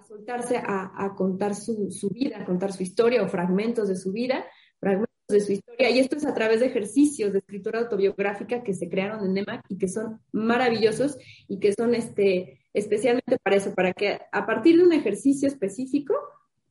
soltarse 0.08 0.56
a, 0.56 1.14
contar 1.16 1.54
su, 1.54 1.90
su, 1.90 2.08
vida, 2.08 2.38
a 2.40 2.44
contar 2.44 2.72
su 2.72 2.82
historia 2.82 3.22
o 3.22 3.28
fragmentos 3.28 3.88
de 3.88 3.96
su 3.96 4.10
vida, 4.10 4.46
fragmentos 4.80 5.12
de 5.28 5.40
su 5.40 5.52
historia. 5.52 5.90
Y 5.90 5.98
esto 5.98 6.16
es 6.16 6.24
a 6.24 6.34
través 6.34 6.60
de 6.60 6.66
ejercicios 6.66 7.32
de 7.32 7.40
escritura 7.40 7.80
autobiográfica 7.80 8.62
que 8.62 8.74
se 8.74 8.88
crearon 8.88 9.24
en 9.24 9.34
NEMAC 9.34 9.64
y 9.68 9.76
que 9.76 9.88
son 9.88 10.20
maravillosos 10.32 11.18
y 11.46 11.60
que 11.60 11.74
son 11.74 11.94
este, 11.94 12.62
especialmente 12.72 13.36
para 13.42 13.56
eso, 13.56 13.74
para 13.74 13.92
que 13.92 14.18
a 14.30 14.46
partir 14.46 14.78
de 14.78 14.84
un 14.84 14.92
ejercicio 14.94 15.46
específico 15.46 16.14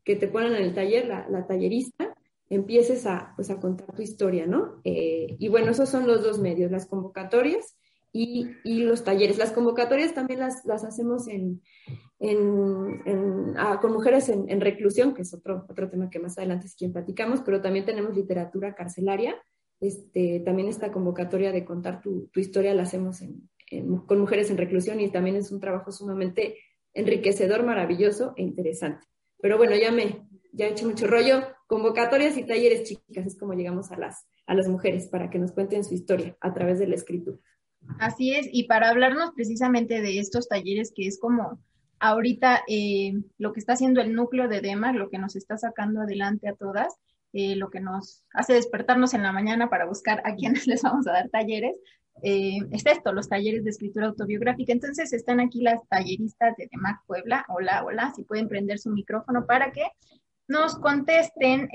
que 0.03 0.15
te 0.15 0.27
ponen 0.27 0.53
en 0.53 0.63
el 0.63 0.74
taller, 0.74 1.08
la, 1.08 1.48
tallerista, 1.48 2.15
empieces 2.50 3.05
a, 3.05 3.34
pues, 3.36 3.50
a 3.50 3.60
contar 3.60 3.96
tu 3.96 4.01
historia, 4.01 4.46
¿no? 4.46 4.81
Eh, 4.84 5.36
y 5.39 5.48
bueno, 5.48 5.72
esos 5.72 5.89
son 5.89 6.08
los 6.08 6.24
dos 6.24 6.39
medios, 6.39 6.72
las 6.72 6.86
convocatorias 6.86 7.77
y, 8.12 8.50
y 8.63 8.84
los 8.84 9.03
talleres. 9.03 9.38
Las 9.38 9.51
convocatorias 9.51 10.13
también 10.13 10.39
las, 10.39 10.65
las 10.65 10.84
hacemos 10.84 11.27
en, 11.27 11.62
en, 12.22 13.53
ah, 13.58 13.79
con 13.81 13.93
mujeres 13.93 14.29
en, 14.29 14.62
reclusión, 14.62 15.13
que 15.13 15.24
es 15.24 15.34
otro, 15.34 15.65
otro 15.67 15.89
tema 15.89 16.10
que 16.10 16.20
más 16.20 16.38
adelante 16.38 16.67
es 16.67 16.75
quien 16.75 16.93
platicamos, 16.93 17.41
pero 17.41 17.62
también 17.62 17.86
tenemos 17.86 18.15
literatura 18.15 18.75
carcelaria, 18.75 19.36
este, 19.79 20.41
también 20.41 20.67
esta 20.67 20.91
convocatoria 20.91 21.51
de 21.51 21.65
contar 21.65 22.01
tu, 22.01 22.29
historia 22.36 22.75
la 22.75 22.84
hacemos 22.84 23.24
con 24.05 24.20
mujeres 24.20 24.51
en 24.51 24.58
reclusión 24.58 25.00
y 25.00 25.10
también 25.10 25.38
es 25.38 25.51
un 25.51 25.60
trabajo 25.60 25.91
sumamente 25.91 26.58
enriquecedor, 26.93 27.63
maravilloso 27.63 28.34
e 28.38 28.43
interesante. 28.43 29.08
Pero 29.41 29.57
bueno, 29.57 29.75
ya 29.75 29.91
me, 29.91 30.27
ya 30.51 30.67
he 30.67 30.71
hecho 30.71 30.88
mucho 30.88 31.07
rollo. 31.07 31.41
Convocatorias 31.67 32.38
y 32.38 32.45
talleres, 32.45 32.83
chicas, 32.83 33.25
es 33.25 33.38
como 33.38 33.53
llegamos 33.53 33.91
a 33.91 33.98
las, 33.98 34.27
a 34.45 34.53
las 34.53 34.67
mujeres 34.67 35.07
para 35.07 35.29
que 35.29 35.39
nos 35.39 35.51
cuenten 35.51 35.83
su 35.83 35.93
historia 35.93 36.36
a 36.41 36.53
través 36.53 36.79
de 36.79 36.88
la 36.88 36.95
escritura. 36.95 37.38
Así 38.00 38.33
es, 38.33 38.48
y 38.51 38.65
para 38.65 38.89
hablarnos 38.89 39.31
precisamente 39.31 40.01
de 40.01 40.19
estos 40.19 40.48
talleres, 40.48 40.91
que 40.95 41.07
es 41.07 41.19
como 41.19 41.60
ahorita 42.00 42.63
eh, 42.67 43.13
lo 43.38 43.53
que 43.53 43.60
está 43.60 43.74
haciendo 43.74 44.01
el 44.01 44.13
núcleo 44.13 44.48
de 44.48 44.62
DEMA, 44.62 44.93
lo 44.93 45.10
que 45.10 45.17
nos 45.17 45.36
está 45.36 45.57
sacando 45.57 46.01
adelante 46.01 46.48
a 46.48 46.55
todas, 46.55 46.95
eh, 47.33 47.55
lo 47.55 47.69
que 47.69 47.79
nos 47.79 48.24
hace 48.33 48.53
despertarnos 48.53 49.13
en 49.13 49.24
la 49.24 49.31
mañana 49.31 49.69
para 49.69 49.86
buscar 49.86 50.21
a 50.25 50.36
quienes 50.36 50.67
les 50.67 50.81
vamos 50.81 51.07
a 51.07 51.13
dar 51.13 51.29
talleres, 51.29 51.75
eh, 52.23 52.59
es 52.71 52.85
esto, 52.85 53.13
los 53.13 53.29
talleres 53.29 53.63
de 53.63 53.69
escritura 53.71 54.07
autobiográfica. 54.07 54.71
Entonces 54.71 55.13
están 55.13 55.39
aquí 55.39 55.61
las 55.61 55.87
talleristas 55.87 56.55
de 56.57 56.67
DEMAC 56.71 57.05
Puebla. 57.05 57.45
Hola, 57.49 57.83
hola, 57.85 58.13
si 58.15 58.23
pueden 58.23 58.47
prender 58.47 58.79
su 58.79 58.89
micrófono 58.89 59.45
para 59.45 59.71
que 59.71 59.83
nos 60.47 60.75
contesten. 60.75 61.69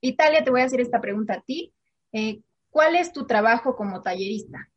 Italia, 0.00 0.44
te 0.44 0.50
voy 0.50 0.60
a 0.60 0.64
hacer 0.64 0.80
esta 0.80 1.00
pregunta 1.00 1.34
a 1.34 1.40
ti. 1.40 1.72
¿Cuál 2.70 2.96
es 2.96 3.12
tu 3.12 3.26
trabajo 3.26 3.74
como 3.74 4.02
tallerista? 4.02 4.68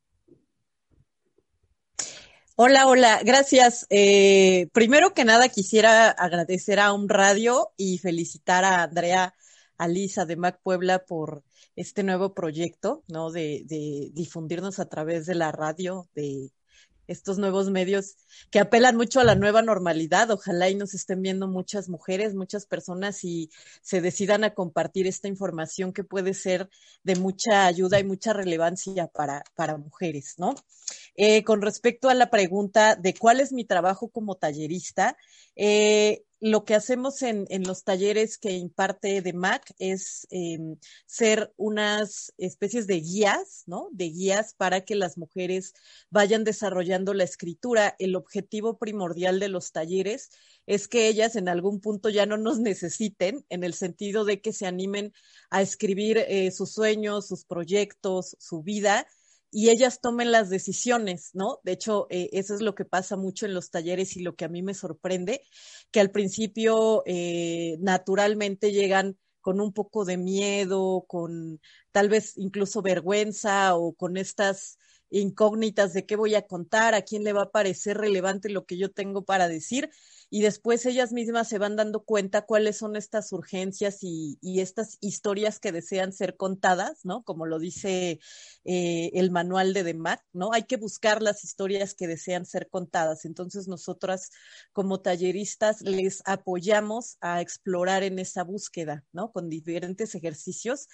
Hola, 2.61 2.87
hola, 2.87 3.21
gracias. 3.23 3.87
Eh, 3.89 4.67
primero 4.73 5.13
que 5.13 5.23
nada 5.23 5.47
quisiera 5.47 6.09
agradecer 6.09 6.81
a 6.81 6.91
un 6.91 7.07
radio 7.07 7.71
y 7.77 7.99
felicitar 7.99 8.65
a 8.65 8.83
Andrea 8.83 9.33
Alisa 9.77 10.25
de 10.25 10.35
Mac 10.35 10.59
Puebla 10.61 11.05
por 11.05 11.45
este 11.75 12.03
nuevo 12.03 12.33
proyecto, 12.33 13.03
¿no? 13.07 13.31
De, 13.31 13.63
de 13.65 14.09
difundirnos 14.13 14.79
a 14.79 14.89
través 14.89 15.25
de 15.25 15.35
la 15.35 15.51
radio, 15.51 16.07
de 16.15 16.51
estos 17.09 17.39
nuevos 17.39 17.69
medios 17.71 18.15
que 18.51 18.59
apelan 18.59 18.95
mucho 18.95 19.19
a 19.19 19.23
la 19.23 19.35
nueva 19.35 19.61
normalidad. 19.61 20.29
Ojalá 20.29 20.69
y 20.69 20.75
nos 20.75 20.93
estén 20.93 21.21
viendo 21.21 21.47
muchas 21.47 21.89
mujeres, 21.89 22.35
muchas 22.35 22.65
personas 22.65 23.23
y 23.23 23.49
se 23.81 23.99
decidan 23.99 24.43
a 24.43 24.53
compartir 24.53 25.07
esta 25.07 25.27
información 25.27 25.91
que 25.91 26.03
puede 26.03 26.33
ser 26.33 26.69
de 27.03 27.15
mucha 27.15 27.65
ayuda 27.65 27.99
y 27.99 28.03
mucha 28.03 28.31
relevancia 28.33 29.07
para, 29.07 29.43
para 29.55 29.77
mujeres, 29.77 30.35
¿no? 30.37 30.53
Eh, 31.15 31.43
con 31.43 31.61
respecto 31.61 32.09
a 32.09 32.13
la 32.13 32.29
pregunta 32.29 32.95
de 32.95 33.13
cuál 33.15 33.39
es 33.39 33.51
mi 33.51 33.65
trabajo 33.65 34.09
como 34.09 34.35
tallerista, 34.35 35.17
eh, 35.55 36.23
lo 36.41 36.63
que 36.63 36.73
hacemos 36.73 37.21
en, 37.21 37.45
en, 37.49 37.63
los 37.63 37.83
talleres 37.83 38.37
que 38.37 38.51
imparte 38.51 39.21
de 39.21 39.33
MAC 39.33 39.73
es 39.77 40.25
em, 40.29 40.77
ser 41.05 41.53
unas 41.57 42.33
especies 42.37 42.87
de 42.87 43.01
guías, 43.01 43.63
¿no? 43.67 43.89
De 43.91 44.05
guías 44.05 44.53
para 44.53 44.85
que 44.85 44.95
las 44.95 45.17
mujeres 45.17 45.73
vayan 46.09 46.45
desarrollando 46.45 47.13
la 47.13 47.25
escritura. 47.25 47.95
El 47.99 48.15
objetivo 48.15 48.77
primordial 48.77 49.39
de 49.39 49.49
los 49.49 49.71
talleres 49.73 50.29
es 50.65 50.87
que 50.87 51.07
ellas 51.07 51.35
en 51.35 51.49
algún 51.49 51.81
punto 51.81 52.09
ya 52.09 52.25
no 52.25 52.37
nos 52.37 52.59
necesiten, 52.59 53.45
en 53.49 53.63
el 53.63 53.73
sentido 53.73 54.23
de 54.23 54.39
que 54.39 54.53
se 54.53 54.65
animen 54.65 55.13
a 55.49 55.61
escribir 55.61 56.19
eh, 56.19 56.51
sus 56.51 56.71
sueños, 56.71 57.27
sus 57.27 57.43
proyectos, 57.43 58.37
su 58.39 58.63
vida 58.63 59.07
y 59.51 59.69
ellas 59.69 60.01
tomen 60.01 60.31
las 60.31 60.49
decisiones, 60.49 61.31
¿no? 61.33 61.59
De 61.63 61.71
hecho, 61.73 62.07
eh, 62.09 62.29
eso 62.33 62.53
es 62.55 62.61
lo 62.61 62.75
que 62.75 62.85
pasa 62.85 63.17
mucho 63.17 63.45
en 63.45 63.53
los 63.53 63.71
talleres 63.71 64.15
y 64.15 64.21
lo 64.21 64.35
que 64.35 64.45
a 64.45 64.49
mí 64.49 64.61
me 64.61 64.73
sorprende, 64.73 65.41
que 65.91 65.99
al 65.99 66.11
principio 66.11 67.03
eh, 67.05 67.77
naturalmente 67.79 68.71
llegan 68.71 69.17
con 69.41 69.61
un 69.61 69.73
poco 69.73 70.05
de 70.05 70.17
miedo, 70.17 71.05
con 71.07 71.59
tal 71.91 72.09
vez 72.09 72.37
incluso 72.37 72.81
vergüenza 72.81 73.75
o 73.75 73.93
con 73.93 74.17
estas 74.17 74.77
incógnitas 75.09 75.93
de 75.93 76.05
qué 76.05 76.15
voy 76.15 76.35
a 76.35 76.45
contar, 76.45 76.93
a 76.93 77.01
quién 77.01 77.23
le 77.23 77.33
va 77.33 77.43
a 77.43 77.51
parecer 77.51 77.97
relevante 77.97 78.49
lo 78.49 78.65
que 78.65 78.77
yo 78.77 78.91
tengo 78.91 79.23
para 79.25 79.47
decir 79.47 79.89
y 80.31 80.41
después 80.41 80.85
ellas 80.85 81.11
mismas 81.11 81.47
se 81.47 81.57
van 81.57 81.75
dando 81.75 82.03
cuenta 82.03 82.43
cuáles 82.43 82.77
son 82.77 82.95
estas 82.95 83.31
urgencias 83.31 83.99
y, 84.01 84.37
estas 84.59 84.97
historias 84.99 85.59
que 85.59 85.71
desean 85.71 86.11
ser 86.11 86.35
contadas, 86.35 86.99
¿no? 87.03 87.23
Como 87.23 87.45
lo 87.45 87.59
dice 87.59 88.19
eh, 88.65 89.11
el 89.13 89.31
manual 89.31 89.73
de 89.73 89.83
DEMAC, 89.83 90.21
¿no? 90.33 90.51
Hay 90.53 90.63
que 90.63 90.77
buscar 90.77 91.21
las 91.21 91.43
historias 91.43 91.95
que 91.95 92.07
desean 92.07 92.45
ser 92.45 92.69
contadas. 92.69 93.25
Entonces 93.25 93.67
nosotras 93.67 94.29
como 94.73 94.99
talleristas 94.99 95.81
les 95.81 96.21
apoyamos 96.25 97.17
a 97.21 97.41
explorar 97.41 98.03
en 98.03 98.19
esa 98.19 98.43
búsqueda, 98.43 99.05
¿no? 99.13 99.31
Con 99.31 99.49
diferentes 99.49 100.13
ejercicios. 100.13 100.87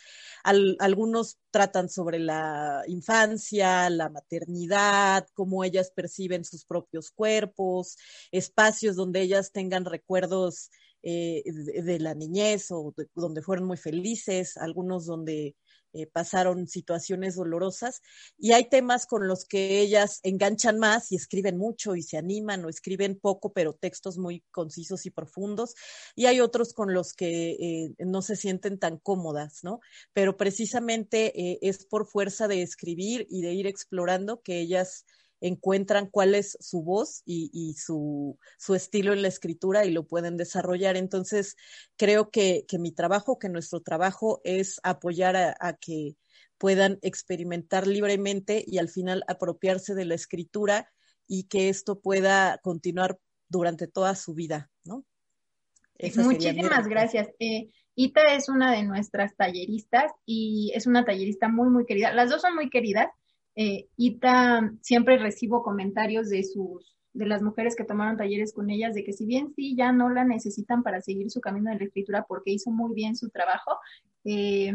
algunos 0.43 1.39
tratan 1.49 1.89
sobre 1.89 2.19
la 2.19 2.83
infancia, 2.87 3.89
la 3.89 4.09
maternidad, 4.09 5.27
cómo 5.33 5.63
ellas 5.63 5.91
perciben 5.93 6.45
sus 6.45 6.65
propios 6.65 7.11
cuerpos, 7.11 7.97
espacios 8.31 8.95
donde 8.95 9.24
ellas 9.25 9.51
tengan 9.51 9.85
recuerdos 9.85 10.69
eh, 11.07 11.43
de, 11.45 11.99
la 11.99 12.15
niñez 12.15 12.71
o 12.71 12.91
donde 13.13 13.43
fueron 13.43 13.67
muy 13.67 13.77
felices, 13.77 14.57
algunos 14.57 15.05
donde 15.05 15.55
eh, 15.93 16.07
pasaron 16.07 16.67
situaciones 16.67 17.35
dolorosas 17.35 18.01
y 18.39 18.53
hay 18.53 18.69
temas 18.69 19.05
con 19.05 19.27
los 19.27 19.45
que 19.45 19.81
ellas 19.81 20.19
enganchan 20.23 20.79
más 20.79 21.11
y 21.11 21.15
escriben 21.15 21.57
mucho 21.59 21.95
y 21.95 22.01
se 22.01 22.17
animan 22.17 22.65
o 22.65 22.69
escriben 22.69 23.19
poco, 23.19 23.53
pero 23.53 23.73
textos 23.73 24.17
muy 24.17 24.43
concisos 24.49 25.05
y 25.05 25.11
profundos 25.11 25.75
y 26.15 26.25
hay 26.25 26.39
otros 26.41 26.73
con 26.73 26.91
los 26.91 27.13
que 27.13 27.51
eh, 27.51 27.93
no 27.99 28.23
se 28.23 28.35
sienten 28.35 28.79
tan 28.79 28.97
cómodas, 28.97 29.59
¿no? 29.63 29.81
Pero 30.11 30.37
precisamente 30.37 31.59
es 31.61 31.85
por 31.85 32.07
fuerza 32.07 32.47
de 32.47 32.63
escribir 32.63 33.27
y 33.29 33.43
de 33.43 33.53
ir 33.53 33.67
explorando 33.67 34.41
que 34.41 34.59
ellas 34.59 35.05
encuentran 35.41 36.07
cuál 36.07 36.35
es 36.35 36.57
su 36.59 36.83
voz 36.83 37.21
y, 37.25 37.75
su, 37.77 38.37
estilo 38.73 39.13
en 39.13 39.21
la 39.21 39.27
escritura 39.27 39.85
y 39.85 39.91
lo 39.91 40.07
pueden 40.07 40.37
desarrollar. 40.37 40.97
Entonces, 40.97 41.55
creo 41.97 42.29
que, 42.29 42.65
mi 42.79 42.91
trabajo, 42.91 43.39
que 43.39 43.49
nuestro 43.49 43.81
trabajo 43.81 44.41
es 44.43 44.79
apoyar 44.83 45.35
a, 45.35 45.73
que 45.73 46.15
puedan 46.57 46.99
experimentar 47.01 47.87
libremente 47.87 48.63
y 48.65 48.77
al 48.77 48.89
final 48.89 49.23
apropiarse 49.27 49.93
de 49.93 50.05
la 50.05 50.15
escritura 50.15 50.89
y 51.27 51.43
que 51.43 51.69
esto 51.69 51.99
pueda 51.99 52.59
continuar 52.59 53.19
durante 53.49 53.87
toda 53.87 54.15
su 54.15 54.33
vida, 54.33 54.69
¿no? 54.83 55.05
Muchísimas 56.17 56.87
gracias. 56.87 57.29
Eh, 57.39 57.69
Ita 57.95 58.35
es 58.35 58.49
una 58.49 58.73
de 58.73 58.83
nuestras 58.83 59.35
talleristas 59.35 60.11
y 60.25 60.71
es 60.75 60.87
una 60.87 61.05
tallerista 61.05 61.47
muy, 61.47 61.69
muy 61.69 61.85
querida. 61.85 62.13
Las 62.13 62.29
dos 62.29 62.41
son 62.41 62.55
muy 62.55 62.69
queridas 62.69 63.07
eh, 63.55 63.87
Ita 63.97 64.73
siempre 64.81 65.17
recibo 65.17 65.63
comentarios 65.63 66.29
de 66.29 66.43
sus 66.43 66.95
de 67.15 67.25
las 67.25 67.41
mujeres 67.41 67.77
que 67.77 67.85
tomaron 67.85 68.17
talleres 68.17 68.53
con 68.53 68.69
ellas 68.69 68.93
de 68.93 69.05
que 69.05 69.13
si 69.13 69.25
bien 69.25 69.53
sí 69.55 69.73
ya 69.77 69.93
no 69.93 70.09
la 70.09 70.25
necesitan 70.25 70.83
para 70.83 71.01
seguir 71.01 71.31
su 71.31 71.39
camino 71.39 71.71
de 71.71 71.77
la 71.77 71.85
escritura 71.85 72.25
porque 72.27 72.51
hizo 72.51 72.71
muy 72.71 72.93
bien 72.93 73.15
su 73.15 73.29
trabajo, 73.29 73.79
eh, 74.25 74.73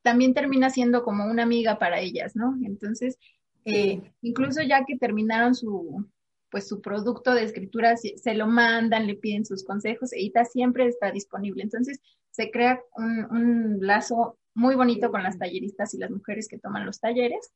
también 0.00 0.32
termina 0.32 0.70
siendo 0.70 1.04
como 1.04 1.26
una 1.26 1.42
amiga 1.42 1.78
para 1.78 2.00
ellas, 2.00 2.34
¿no? 2.34 2.58
Entonces, 2.64 3.18
eh, 3.66 4.00
incluso 4.22 4.62
ya 4.62 4.84
que 4.86 4.96
terminaron 4.96 5.54
su 5.54 6.06
pues 6.50 6.68
su 6.68 6.82
producto 6.82 7.34
de 7.34 7.44
escritura 7.44 7.96
se 7.96 8.34
lo 8.34 8.46
mandan, 8.46 9.06
le 9.06 9.14
piden 9.14 9.46
sus 9.46 9.64
consejos, 9.64 10.12
e 10.12 10.20
Ita 10.20 10.44
siempre 10.44 10.86
está 10.86 11.10
disponible. 11.10 11.62
Entonces, 11.62 11.98
se 12.30 12.50
crea 12.50 12.78
un, 12.94 13.24
un 13.30 13.78
lazo 13.80 14.38
muy 14.52 14.74
bonito 14.74 15.10
con 15.10 15.22
las 15.22 15.38
talleristas 15.38 15.94
y 15.94 15.98
las 15.98 16.10
mujeres 16.10 16.48
que 16.48 16.58
toman 16.58 16.84
los 16.84 17.00
talleres. 17.00 17.52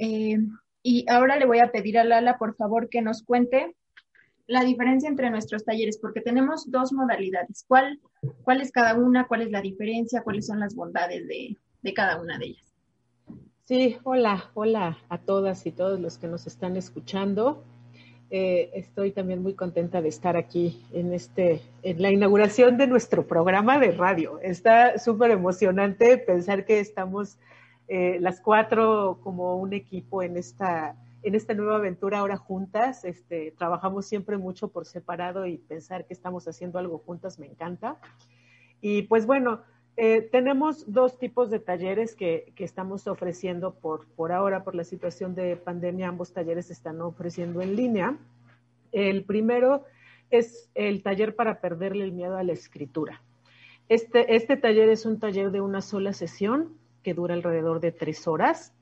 Eh, 0.00 0.38
y 0.82 1.04
ahora 1.10 1.36
le 1.36 1.44
voy 1.44 1.58
a 1.58 1.70
pedir 1.70 1.98
a 1.98 2.04
Lala, 2.04 2.38
por 2.38 2.56
favor, 2.56 2.88
que 2.88 3.02
nos 3.02 3.22
cuente 3.22 3.76
la 4.46 4.64
diferencia 4.64 5.08
entre 5.08 5.30
nuestros 5.30 5.64
talleres, 5.64 5.98
porque 5.98 6.22
tenemos 6.22 6.70
dos 6.70 6.92
modalidades. 6.92 7.64
¿Cuál, 7.68 8.00
cuál 8.42 8.62
es 8.62 8.72
cada 8.72 8.94
una? 8.94 9.28
¿Cuál 9.28 9.42
es 9.42 9.50
la 9.50 9.60
diferencia? 9.60 10.22
¿Cuáles 10.22 10.46
son 10.46 10.58
las 10.58 10.74
bondades 10.74 11.28
de, 11.28 11.94
cada 11.94 12.20
una 12.20 12.38
de 12.38 12.46
ellas? 12.46 12.74
Sí, 13.64 13.98
hola, 14.02 14.50
hola 14.54 14.98
a 15.08 15.18
todas 15.18 15.66
y 15.66 15.70
todos 15.70 16.00
los 16.00 16.18
que 16.18 16.26
nos 16.26 16.46
están 16.46 16.76
escuchando. 16.76 17.62
Eh, 18.30 18.70
estoy 18.74 19.12
también 19.12 19.42
muy 19.42 19.54
contenta 19.54 20.00
de 20.00 20.08
estar 20.08 20.36
aquí 20.36 20.84
en 20.92 21.12
este, 21.12 21.60
en 21.82 22.00
la 22.00 22.10
inauguración 22.10 22.76
de 22.78 22.86
nuestro 22.86 23.26
programa 23.26 23.78
de 23.78 23.92
radio. 23.92 24.40
Está 24.40 24.98
súper 24.98 25.30
emocionante 25.30 26.16
pensar 26.16 26.64
que 26.64 26.80
estamos 26.80 27.38
eh, 27.92 28.20
las 28.20 28.40
cuatro 28.40 29.18
como 29.20 29.56
un 29.56 29.72
equipo 29.72 30.22
en 30.22 30.36
esta, 30.36 30.94
en 31.24 31.34
esta 31.34 31.54
nueva 31.54 31.74
aventura 31.74 32.20
ahora 32.20 32.36
juntas. 32.36 33.04
Este, 33.04 33.52
trabajamos 33.58 34.06
siempre 34.06 34.38
mucho 34.38 34.68
por 34.68 34.86
separado 34.86 35.44
y 35.44 35.58
pensar 35.58 36.06
que 36.06 36.14
estamos 36.14 36.46
haciendo 36.46 36.78
algo 36.78 36.98
juntas 36.98 37.40
me 37.40 37.48
encanta. 37.48 37.96
Y 38.80 39.02
pues 39.02 39.26
bueno, 39.26 39.62
eh, 39.96 40.22
tenemos 40.30 40.92
dos 40.92 41.18
tipos 41.18 41.50
de 41.50 41.58
talleres 41.58 42.14
que, 42.14 42.52
que, 42.54 42.62
estamos 42.62 43.08
ofreciendo 43.08 43.74
por, 43.74 44.06
por 44.14 44.30
ahora, 44.30 44.62
por 44.62 44.76
la 44.76 44.84
situación 44.84 45.34
de 45.34 45.56
pandemia. 45.56 46.06
Ambos 46.06 46.32
talleres 46.32 46.70
están 46.70 47.00
ofreciendo 47.00 47.60
en 47.60 47.74
línea. 47.74 48.16
El 48.92 49.24
primero 49.24 49.84
es 50.30 50.70
el 50.76 51.02
taller 51.02 51.34
para 51.34 51.60
perderle 51.60 52.04
el 52.04 52.12
miedo 52.12 52.36
a 52.36 52.44
la 52.44 52.52
escritura. 52.52 53.20
Este, 53.88 54.36
este 54.36 54.56
taller 54.56 54.90
es 54.90 55.06
un 55.06 55.18
taller 55.18 55.50
de 55.50 55.60
una 55.60 55.80
sola 55.80 56.12
sesión 56.12 56.78
que 57.02 57.14
dura 57.14 57.34
alrededor 57.34 57.80
de 57.80 57.92
tres 57.92 58.26
horas. 58.26 58.72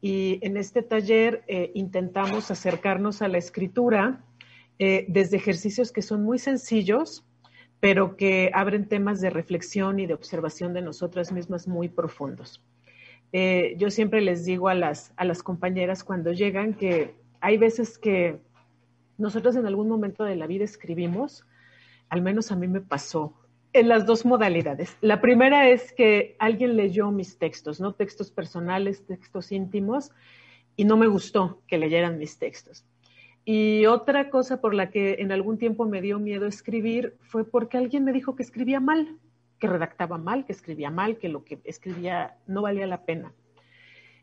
Y 0.00 0.38
en 0.42 0.56
este 0.56 0.82
taller 0.82 1.42
eh, 1.48 1.70
intentamos 1.74 2.50
acercarnos 2.50 3.22
a 3.22 3.28
la 3.28 3.38
escritura 3.38 4.24
eh, 4.78 5.06
desde 5.08 5.38
ejercicios 5.38 5.90
que 5.90 6.02
son 6.02 6.22
muy 6.22 6.38
sencillos, 6.38 7.24
pero 7.80 8.16
que 8.16 8.50
abren 8.52 8.88
temas 8.88 9.20
de 9.20 9.30
reflexión 9.30 9.98
y 9.98 10.06
de 10.06 10.14
observación 10.14 10.74
de 10.74 10.82
nosotras 10.82 11.32
mismas 11.32 11.66
muy 11.66 11.88
profundos. 11.88 12.62
Eh, 13.32 13.74
yo 13.78 13.90
siempre 13.90 14.20
les 14.20 14.44
digo 14.44 14.68
a 14.68 14.74
las, 14.74 15.12
a 15.16 15.24
las 15.24 15.42
compañeras 15.42 16.04
cuando 16.04 16.32
llegan 16.32 16.74
que 16.74 17.14
hay 17.40 17.56
veces 17.58 17.98
que 17.98 18.40
nosotros 19.18 19.56
en 19.56 19.66
algún 19.66 19.88
momento 19.88 20.24
de 20.24 20.36
la 20.36 20.46
vida 20.46 20.64
escribimos, 20.64 21.46
al 22.08 22.22
menos 22.22 22.52
a 22.52 22.56
mí 22.56 22.68
me 22.68 22.80
pasó, 22.80 23.34
en 23.76 23.88
las 23.88 24.06
dos 24.06 24.24
modalidades. 24.24 24.96
La 25.00 25.20
primera 25.20 25.68
es 25.68 25.92
que 25.92 26.36
alguien 26.38 26.76
leyó 26.76 27.10
mis 27.10 27.38
textos, 27.38 27.80
no 27.80 27.94
textos 27.94 28.30
personales, 28.30 29.04
textos 29.06 29.52
íntimos, 29.52 30.12
y 30.76 30.84
no 30.84 30.96
me 30.96 31.06
gustó 31.06 31.62
que 31.66 31.78
leyeran 31.78 32.18
mis 32.18 32.38
textos. 32.38 32.84
Y 33.44 33.86
otra 33.86 34.28
cosa 34.30 34.60
por 34.60 34.74
la 34.74 34.90
que 34.90 35.16
en 35.20 35.30
algún 35.30 35.58
tiempo 35.58 35.86
me 35.86 36.02
dio 36.02 36.18
miedo 36.18 36.46
escribir 36.46 37.16
fue 37.20 37.44
porque 37.44 37.78
alguien 37.78 38.04
me 38.04 38.12
dijo 38.12 38.34
que 38.34 38.42
escribía 38.42 38.80
mal, 38.80 39.18
que 39.58 39.68
redactaba 39.68 40.18
mal, 40.18 40.44
que 40.44 40.52
escribía 40.52 40.90
mal, 40.90 41.16
que 41.18 41.28
lo 41.28 41.44
que 41.44 41.60
escribía 41.64 42.36
no 42.46 42.62
valía 42.62 42.86
la 42.86 43.04
pena. 43.04 43.32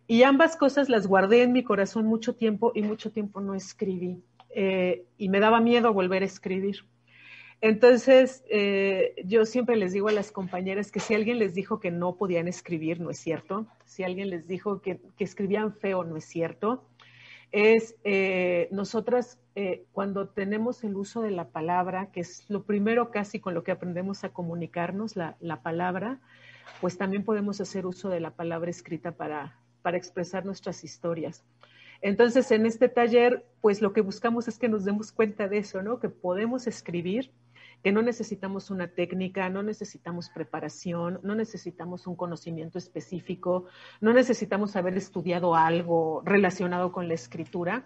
Y 0.08 0.24
ambas 0.24 0.58
cosas 0.58 0.90
las 0.90 1.08
guardé 1.08 1.44
en 1.44 1.54
mi 1.54 1.64
corazón 1.64 2.06
mucho 2.06 2.36
tiempo 2.36 2.74
y 2.76 2.82
mucho 2.82 3.12
tiempo 3.12 3.40
no 3.40 3.56
escribí. 3.56 4.22
Eh, 4.50 5.06
y 5.18 5.30
me 5.30 5.40
daba 5.40 5.62
miedo 5.62 5.94
volver 5.94 6.24
a 6.24 6.26
escribir. 6.26 6.86
Entonces, 7.66 8.44
eh, 8.50 9.16
yo 9.24 9.46
siempre 9.46 9.78
les 9.78 9.94
digo 9.94 10.10
a 10.10 10.12
las 10.12 10.34
compañeras 10.34 10.92
que 10.92 11.00
si 11.00 11.14
alguien 11.14 11.40
les 11.40 11.54
dijo 11.54 11.80
que 11.80 11.92
no 11.92 12.18
podían 12.18 12.50
escribir, 12.50 13.00
no 13.00 13.10
es 13.10 13.20
cierto. 13.20 13.68
Si 13.86 14.04
alguien 14.04 14.30
les 14.30 14.50
dijo 14.50 14.82
que, 14.82 15.00
escribían 15.18 15.72
feo, 15.74 16.04
no 16.04 16.18
es 16.18 16.26
cierto 16.26 16.84
es 17.54 17.96
eh, 18.04 18.68
nosotras 18.72 19.40
eh, 19.56 19.86
cuando 19.92 20.28
tenemos 20.28 20.84
el 20.84 20.96
uso 20.96 21.22
de 21.22 21.30
la 21.30 21.50
palabra, 21.50 22.10
que 22.12 22.20
es 22.22 22.50
lo 22.50 22.64
primero 22.64 23.12
casi 23.12 23.40
con 23.40 23.54
lo 23.54 23.64
que 23.64 23.72
aprendemos 23.72 24.24
a 24.24 24.30
comunicarnos, 24.30 25.16
la, 25.16 25.62
palabra, 25.62 26.20
pues 26.82 26.98
también 26.98 27.24
podemos 27.24 27.62
hacer 27.62 27.86
uso 27.86 28.10
de 28.10 28.20
la 28.20 28.32
palabra 28.32 28.72
escrita 28.72 29.12
para, 29.12 29.56
para 29.84 29.98
expresar 29.98 30.46
nuestras 30.46 30.84
historias. 30.84 31.46
Entonces, 32.02 32.50
en 32.52 32.66
este 32.66 32.90
taller, 32.90 33.46
pues 33.62 33.84
lo 33.84 33.94
que 33.94 34.02
buscamos 34.02 34.48
es 34.48 34.58
que 34.58 34.68
nos 34.68 34.84
demos 34.84 35.12
cuenta 35.12 35.48
de 35.48 35.60
eso, 35.60 35.84
¿no? 35.84 36.00
Que 36.00 36.10
podemos 36.10 36.66
escribir 36.66 37.30
que 37.84 37.92
no 37.92 38.02
necesitamos 38.02 38.72
una 38.72 38.88
técnica, 38.88 39.50
no 39.50 39.62
necesitamos 39.62 40.30
preparación, 40.30 41.20
no 41.22 41.36
necesitamos 41.36 42.08
un 42.08 42.16
conocimiento 42.16 42.78
específico, 42.78 43.66
no 44.00 44.14
necesitamos 44.14 44.78
haber 44.78 44.96
estudiado 44.98 45.54
algo 45.54 46.22
relacionado 46.24 46.94
con 46.94 47.10
la 47.10 47.14
escritura, 47.14 47.86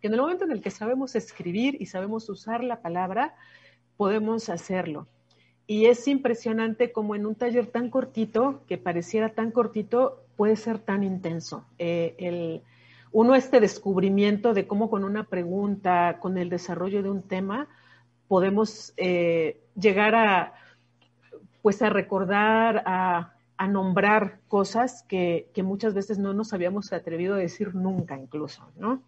que 0.00 0.06
en 0.06 0.14
el 0.14 0.20
momento 0.20 0.44
en 0.44 0.52
el 0.52 0.62
que 0.62 0.70
sabemos 0.70 1.14
escribir 1.14 1.76
y 1.78 1.86
sabemos 1.86 2.28
usar 2.30 2.64
la 2.64 2.80
palabra, 2.80 3.34
podemos 3.98 4.48
hacerlo. 4.48 5.06
Y 5.66 5.86
es 5.86 6.08
impresionante 6.08 6.90
como 6.92 7.14
en 7.14 7.26
un 7.26 7.34
taller 7.34 7.66
tan 7.66 7.90
cortito, 7.90 8.62
que 8.66 8.78
pareciera 8.78 9.34
tan 9.34 9.50
cortito, 9.50 10.22
puede 10.36 10.56
ser 10.56 10.78
tan 10.78 11.02
intenso. 11.02 11.66
Eh, 11.78 12.14
el, 12.16 12.62
uno 13.12 13.34
este 13.34 13.60
descubrimiento 13.60 14.54
de 14.54 14.66
cómo 14.66 14.88
con 14.88 15.04
una 15.04 15.24
pregunta, 15.24 16.18
con 16.20 16.38
el 16.38 16.48
desarrollo 16.48 17.02
de 17.02 17.10
un 17.10 17.22
tema, 17.22 17.68
podemos 18.28 18.92
eh, 18.98 19.60
llegar 19.74 20.14
a, 20.14 20.54
pues 21.62 21.82
a 21.82 21.90
recordar, 21.90 22.82
a, 22.86 23.34
nombrar 23.68 24.38
cosas 24.46 25.02
que, 25.08 25.50
muchas 25.64 25.92
veces 25.92 26.18
no 26.18 26.32
nos 26.32 26.52
habíamos 26.52 26.92
atrevido 26.92 27.34
a 27.34 27.38
decir 27.38 27.74
nunca 27.74 28.16
incluso, 28.16 28.70
¿no? 28.76 29.02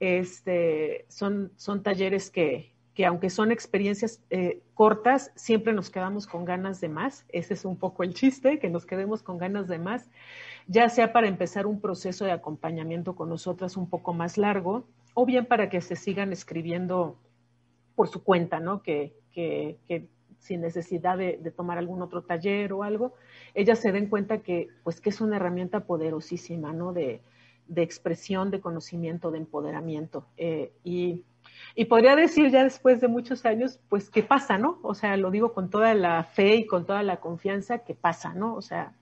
Este, 0.00 1.06
son, 1.08 1.50
son 1.56 1.82
talleres 1.82 2.30
que, 2.30 2.74
aunque 3.06 3.30
son 3.30 3.50
experiencias 3.50 4.20
eh, 4.28 4.60
cortas, 4.74 5.32
siempre 5.34 5.72
nos 5.72 5.88
quedamos 5.88 6.26
con 6.26 6.44
ganas 6.44 6.82
de 6.82 6.90
más. 6.90 7.24
Ese 7.30 7.54
es 7.54 7.64
un 7.64 7.78
poco 7.78 8.02
el 8.02 8.12
chiste, 8.12 8.58
que 8.58 8.68
nos 8.68 8.84
quedemos 8.84 9.22
con 9.22 9.38
ganas 9.38 9.66
de 9.66 9.78
más, 9.78 10.10
ya 10.66 10.90
sea 10.90 11.14
para 11.14 11.28
empezar 11.28 11.66
un 11.66 11.80
proceso 11.80 12.26
de 12.26 12.32
acompañamiento 12.32 13.14
con 13.14 13.30
nosotras 13.30 13.78
un 13.78 13.88
poco 13.88 14.12
más 14.12 14.36
largo, 14.36 14.86
o 15.14 15.24
bien 15.24 15.46
para 15.46 15.70
que 15.70 15.80
se 15.80 15.96
sigan 15.96 16.32
escribiendo 16.32 17.18
por 18.00 18.08
su 18.08 18.24
cuenta, 18.24 18.60
¿no? 18.60 18.82
Que, 18.82 19.12
que, 19.30 19.76
que 19.86 20.08
sin 20.38 20.62
necesidad 20.62 21.18
de, 21.18 21.36
tomar 21.54 21.76
algún 21.76 22.00
otro 22.00 22.22
taller 22.22 22.72
o 22.72 22.82
algo, 22.82 23.12
ellas 23.52 23.78
se 23.78 23.92
den 23.92 24.06
cuenta 24.06 24.38
que, 24.38 24.68
pues, 24.84 25.02
que 25.02 25.10
es 25.10 25.20
una 25.20 25.36
herramienta 25.36 25.80
poderosísima, 25.80 26.72
¿no? 26.72 26.94
De, 26.94 27.20
de 27.68 27.82
expresión, 27.82 28.50
de 28.50 28.62
conocimiento, 28.62 29.30
de 29.30 29.36
empoderamiento. 29.36 30.24
Eh, 30.38 30.72
y, 30.82 31.24
y, 31.74 31.84
podría 31.84 32.16
decir 32.16 32.50
ya 32.50 32.64
después 32.64 33.02
de 33.02 33.08
muchos 33.08 33.44
años, 33.44 33.80
pues, 33.90 34.08
¿qué 34.08 34.22
pasa, 34.22 34.56
no? 34.56 34.78
O 34.82 34.94
sea, 34.94 35.18
lo 35.18 35.30
digo 35.30 35.52
con 35.52 35.68
toda 35.68 35.92
la 35.92 36.24
fe 36.24 36.54
y 36.54 36.66
con 36.66 36.86
toda 36.86 37.02
la 37.02 37.18
confianza 37.18 37.80
que 37.80 37.94
pasa, 37.94 38.32
¿no? 38.32 38.54
O 38.54 38.62
sea, 38.62 38.94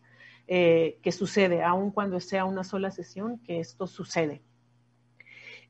eh, 0.49 0.99
que 1.03 1.13
sucede, 1.13 1.63
aun 1.63 1.93
cuando 1.93 2.19
sea 2.19 2.45
una 2.47 2.65
sola 2.65 2.91
sesión, 2.91 3.39
que 3.47 3.61
esto 3.61 3.87
sucede. 3.87 4.43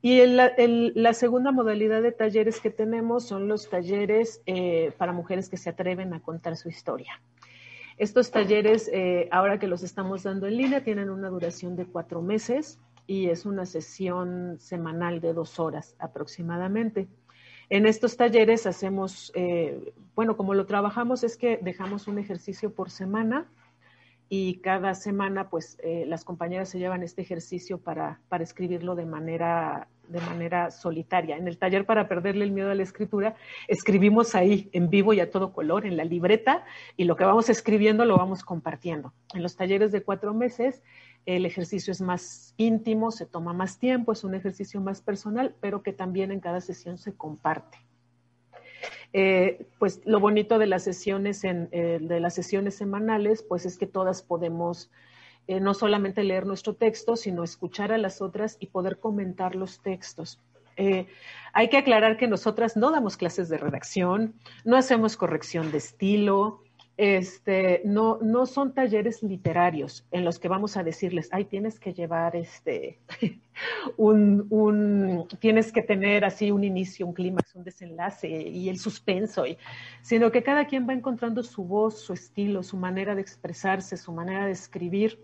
Y 0.00 0.24
la 0.26 1.12
segunda 1.12 1.50
modalidad 1.50 2.02
de 2.02 2.12
talleres 2.12 2.60
que 2.60 2.70
tenemos 2.70 3.24
son 3.24 3.48
los 3.48 3.68
talleres 3.68 4.42
eh, 4.46 4.92
para 4.96 5.12
mujeres 5.12 5.48
que 5.48 5.56
se 5.56 5.70
atreven 5.70 6.14
a 6.14 6.20
contar 6.20 6.56
su 6.56 6.68
historia. 6.68 7.20
Estos 7.96 8.30
talleres, 8.30 8.88
eh, 8.92 9.28
ahora 9.32 9.58
que 9.58 9.66
los 9.66 9.82
estamos 9.82 10.22
dando 10.22 10.46
en 10.46 10.56
línea, 10.56 10.84
tienen 10.84 11.10
una 11.10 11.28
duración 11.28 11.74
de 11.74 11.84
cuatro 11.84 12.22
meses 12.22 12.78
y 13.08 13.28
es 13.28 13.44
una 13.44 13.66
sesión 13.66 14.56
semanal 14.60 15.20
de 15.20 15.32
dos 15.32 15.58
horas 15.58 15.96
aproximadamente. 15.98 17.08
En 17.68 17.84
estos 17.84 18.16
talleres 18.16 18.66
hacemos, 18.66 19.32
eh, 19.34 19.92
bueno, 20.14 20.36
como 20.36 20.54
lo 20.54 20.64
trabajamos 20.64 21.24
es 21.24 21.36
que 21.36 21.58
dejamos 21.60 22.06
un 22.06 22.18
ejercicio 22.18 22.72
por 22.72 22.90
semana 22.90 23.48
y 24.28 24.60
cada 24.60 24.94
semana 24.94 25.48
pues 25.48 25.78
eh, 25.82 26.04
las 26.06 26.24
compañeras 26.24 26.68
se 26.68 26.78
llevan 26.78 27.02
este 27.02 27.22
ejercicio 27.22 27.78
para, 27.78 28.20
para 28.28 28.44
escribirlo 28.44 28.94
de 28.94 29.06
manera, 29.06 29.88
de 30.08 30.20
manera 30.20 30.70
solitaria. 30.70 31.36
En 31.36 31.48
el 31.48 31.58
taller 31.58 31.86
para 31.86 32.08
perderle 32.08 32.44
el 32.44 32.52
miedo 32.52 32.70
a 32.70 32.74
la 32.74 32.82
escritura, 32.82 33.36
escribimos 33.68 34.34
ahí 34.34 34.68
en 34.72 34.90
vivo 34.90 35.14
y 35.14 35.20
a 35.20 35.30
todo 35.30 35.52
color, 35.52 35.86
en 35.86 35.96
la 35.96 36.04
libreta, 36.04 36.64
y 36.96 37.04
lo 37.04 37.16
que 37.16 37.24
vamos 37.24 37.48
escribiendo 37.48 38.04
lo 38.04 38.18
vamos 38.18 38.44
compartiendo. 38.44 39.14
En 39.34 39.42
los 39.42 39.56
talleres 39.56 39.92
de 39.92 40.02
cuatro 40.02 40.34
meses, 40.34 40.82
el 41.24 41.46
ejercicio 41.46 41.92
es 41.92 42.00
más 42.00 42.54
íntimo, 42.58 43.10
se 43.10 43.26
toma 43.26 43.52
más 43.52 43.78
tiempo, 43.78 44.12
es 44.12 44.24
un 44.24 44.34
ejercicio 44.34 44.80
más 44.80 45.00
personal, 45.00 45.54
pero 45.60 45.82
que 45.82 45.92
también 45.92 46.32
en 46.32 46.40
cada 46.40 46.60
sesión 46.60 46.98
se 46.98 47.14
comparte. 47.14 47.78
Eh, 49.12 49.66
pues 49.78 50.02
lo 50.04 50.20
bonito 50.20 50.58
de 50.58 50.66
las 50.66 50.84
sesiones 50.84 51.42
eh, 51.44 51.98
de 52.00 52.20
las 52.20 52.34
sesiones 52.34 52.74
semanales, 52.76 53.42
pues 53.42 53.64
es 53.64 53.78
que 53.78 53.86
todas 53.86 54.22
podemos 54.22 54.90
eh, 55.46 55.60
no 55.60 55.72
solamente 55.72 56.24
leer 56.24 56.44
nuestro 56.46 56.74
texto, 56.74 57.16
sino 57.16 57.42
escuchar 57.42 57.90
a 57.90 57.98
las 57.98 58.20
otras 58.20 58.58
y 58.60 58.66
poder 58.66 58.98
comentar 58.98 59.54
los 59.54 59.80
textos. 59.80 60.38
hay 61.54 61.68
que 61.70 61.78
aclarar 61.78 62.18
que 62.18 62.28
nosotras 62.28 62.76
no 62.76 62.92
damos 62.92 63.16
clases 63.16 63.48
de 63.48 63.58
redacción, 63.58 64.34
no 64.64 64.76
hacemos 64.76 65.16
corrección 65.16 65.72
de 65.72 65.78
estilo, 65.78 66.62
este, 66.98 67.80
no, 67.84 68.18
son 68.46 68.74
talleres 68.74 69.22
literarios 69.22 70.04
en 70.10 70.24
los 70.24 70.40
que 70.40 70.48
vamos 70.48 70.76
a 70.76 70.82
decirles, 70.82 71.28
ay, 71.30 71.44
tienes 71.44 71.78
que 71.78 71.94
llevar 71.94 72.34
este, 72.34 72.98
un, 73.96 75.28
tienes 75.38 75.70
que 75.70 75.82
tener 75.82 76.24
así 76.24 76.50
un 76.50 76.64
inicio, 76.64 77.06
un 77.06 77.14
clímax, 77.14 77.54
un 77.54 77.62
desenlace 77.62 78.28
y 78.28 78.68
el 78.68 78.80
suspenso, 78.80 79.44
sino 80.02 80.32
que 80.32 80.42
cada 80.42 80.66
quien 80.66 80.88
va 80.88 80.92
encontrando 80.92 81.44
su 81.44 81.62
voz, 81.62 82.00
su 82.00 82.14
estilo, 82.14 82.64
su 82.64 82.76
manera 82.76 83.14
de 83.14 83.20
expresarse, 83.20 83.96
su 83.96 84.10
manera 84.10 84.46
de 84.46 84.52
escribir 84.52 85.20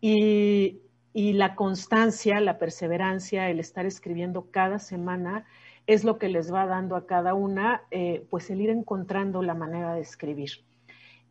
y, 0.00 0.78
y 1.12 1.32
la 1.32 1.56
constancia, 1.56 2.38
la 2.38 2.56
perseverancia, 2.56 3.50
el 3.50 3.58
estar 3.58 3.84
escribiendo 3.84 4.52
cada 4.52 4.78
semana 4.78 5.44
es 5.88 6.04
lo 6.04 6.18
que 6.18 6.28
les 6.28 6.54
va 6.54 6.66
dando 6.66 6.94
a 6.94 7.04
cada 7.04 7.34
una, 7.34 7.82
eh, 7.90 8.24
pues 8.30 8.48
el 8.50 8.60
ir 8.60 8.70
encontrando 8.70 9.42
la 9.42 9.54
manera 9.54 9.94
de 9.94 10.02
escribir. 10.02 10.69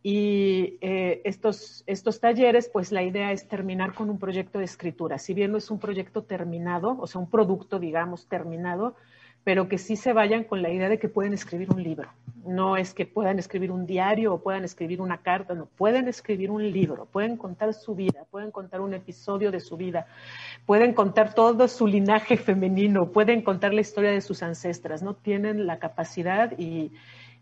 Y 0.01 0.77
eh, 0.81 1.21
estos, 1.25 1.83
estos 1.85 2.19
talleres, 2.21 2.69
pues 2.71 2.91
la 2.91 3.03
idea 3.03 3.31
es 3.31 3.47
terminar 3.47 3.93
con 3.93 4.09
un 4.09 4.17
proyecto 4.17 4.59
de 4.59 4.65
escritura. 4.65 5.17
Si 5.17 5.33
bien 5.33 5.51
no 5.51 5.57
es 5.57 5.69
un 5.71 5.79
proyecto 5.79 6.23
terminado, 6.23 6.97
o 6.99 7.07
sea, 7.07 7.19
un 7.19 7.29
producto, 7.29 7.79
digamos, 7.79 8.27
terminado, 8.27 8.95
pero 9.43 9.67
que 9.67 9.77
sí 9.77 9.95
se 9.95 10.13
vayan 10.13 10.43
con 10.43 10.61
la 10.61 10.69
idea 10.69 10.89
de 10.89 10.99
que 10.99 11.09
pueden 11.09 11.33
escribir 11.33 11.71
un 11.71 11.83
libro. 11.83 12.09
No 12.45 12.77
es 12.77 12.93
que 12.93 13.05
puedan 13.05 13.39
escribir 13.39 13.71
un 13.71 13.85
diario 13.85 14.33
o 14.33 14.41
puedan 14.41 14.63
escribir 14.63 15.01
una 15.01 15.17
carta, 15.17 15.53
no, 15.53 15.65
pueden 15.65 16.07
escribir 16.07 16.51
un 16.51 16.71
libro, 16.71 17.05
pueden 17.05 17.37
contar 17.37 17.73
su 17.73 17.95
vida, 17.95 18.25
pueden 18.31 18.51
contar 18.51 18.81
un 18.81 18.93
episodio 18.93 19.51
de 19.51 19.59
su 19.59 19.75
vida, 19.77 20.07
pueden 20.65 20.93
contar 20.93 21.33
todo 21.33 21.67
su 21.67 21.87
linaje 21.87 22.37
femenino, 22.37 23.11
pueden 23.11 23.41
contar 23.41 23.73
la 23.73 23.81
historia 23.81 24.11
de 24.11 24.21
sus 24.21 24.43
ancestras, 24.43 25.03
¿no? 25.03 25.15
Tienen 25.15 25.67
la 25.67 25.79
capacidad 25.79 26.57
y, 26.57 26.91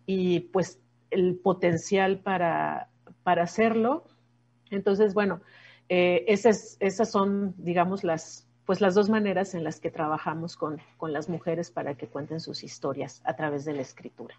y 0.06 0.40
pues 0.40 0.80
el 1.12 1.36
potencial 1.36 2.20
para, 2.20 2.90
para 3.24 3.44
hacerlo 3.44 4.06
Entonces, 4.72 5.14
bueno, 5.14 5.42
eh, 5.90 6.26
esas, 6.28 6.78
esas 6.80 7.12
son, 7.12 7.54
digamos, 7.58 8.04
las, 8.04 8.48
pues 8.66 8.82
las 8.82 8.96
dos 8.96 9.10
maneras 9.10 9.54
en 9.54 9.64
las 9.64 9.80
que 9.80 9.92
trabajamos 9.92 10.56
con, 10.56 10.82
con 10.98 11.14
las 11.14 11.30
mujeres 11.30 11.72
para 11.72 11.96
que 11.96 12.08
cuenten 12.08 12.40
sus 12.40 12.64
historias 12.64 13.22
a 13.26 13.36
través 13.36 13.66
de 13.66 13.74
la 13.74 13.82
escritura. 13.82 14.36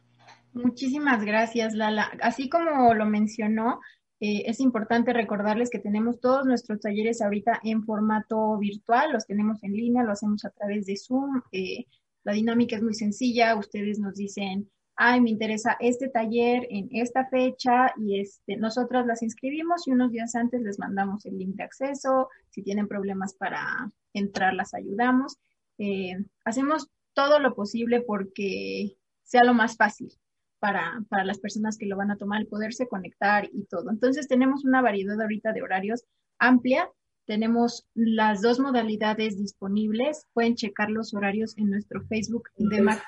Muchísimas 0.53 1.25
gracias, 1.25 1.75
Lala. 1.75 2.11
Así 2.23 2.49
como 2.49 2.95
lo 2.95 3.07
mencionó, 3.07 3.81
eh, 4.21 4.43
es 4.47 4.61
importante 4.61 5.13
recordarles 5.13 5.71
que 5.71 5.79
tenemos 5.79 6.21
todos 6.21 6.45
nuestros 6.45 6.81
talleres 6.81 7.23
ahorita 7.23 7.61
en 7.63 7.85
formato 7.85 8.59
virtual, 8.59 9.13
los 9.13 9.27
tenemos 9.27 9.63
en 9.63 9.73
línea, 9.73 10.03
lo 10.03 10.13
hacemos 10.13 10.45
a 10.45 10.51
través 10.51 10.87
de 10.87 10.97
Zoom. 10.97 11.43
Eh, 11.53 11.87
la 12.25 12.33
dinámica 12.33 12.77
es 12.77 12.83
muy 12.83 12.95
sencilla, 12.95 13.57
ustedes 13.57 13.99
nos 13.99 14.15
dicen, 14.17 14.69
ay, 15.01 15.21
me 15.21 15.31
interesa 15.31 15.77
este 15.79 16.09
taller 16.09 16.67
en 16.71 16.89
esta 16.91 17.25
fecha 17.27 17.95
y 17.97 18.21
este, 18.21 18.57
nosotros 18.57 19.07
las 19.07 19.23
inscribimos 19.23 19.87
y 19.87 19.93
unos 19.93 20.11
días 20.11 20.35
antes 20.35 20.61
les 20.61 20.79
mandamos 20.81 21.25
el 21.25 21.39
link 21.39 21.55
de 21.55 21.63
acceso, 21.63 22.29
si 22.51 22.63
tienen 22.63 22.89
problemas 22.89 23.35
para 23.35 23.91
entrar 24.13 24.55
las 24.55 24.75
ayudamos. 24.75 25.39
Eh, 25.79 26.17
hacemos 26.45 26.89
todo 27.15 27.39
lo 27.39 27.55
posible 27.55 28.01
porque 28.01 28.97
sea 29.23 29.45
lo 29.45 29.55
más 29.55 29.77
fácil 29.77 30.13
para, 30.59 31.01
para 31.09 31.25
las 31.25 31.39
personas 31.39 31.79
que 31.79 31.87
lo 31.87 31.97
van 31.97 32.11
a 32.11 32.17
tomar, 32.17 32.41
el 32.41 32.49
poderse 32.49 32.89
conectar 32.89 33.49
y 33.53 33.67
todo. 33.67 33.91
Entonces 33.91 34.27
tenemos 34.27 34.65
una 34.65 34.83
variedad 34.83 35.21
ahorita 35.21 35.53
de 35.53 35.63
horarios 35.63 36.05
amplia. 36.41 36.91
Tenemos 37.25 37.87
las 37.95 38.43
dos 38.43 38.59
modalidades 38.59 39.39
disponibles. 39.39 40.27
Pueden 40.33 40.57
checar 40.57 40.91
los 40.91 41.15
horarios 41.15 41.57
en 41.57 41.71
nuestro 41.71 42.03
Facebook 42.07 42.49
de 42.57 42.83
Mac 42.83 43.01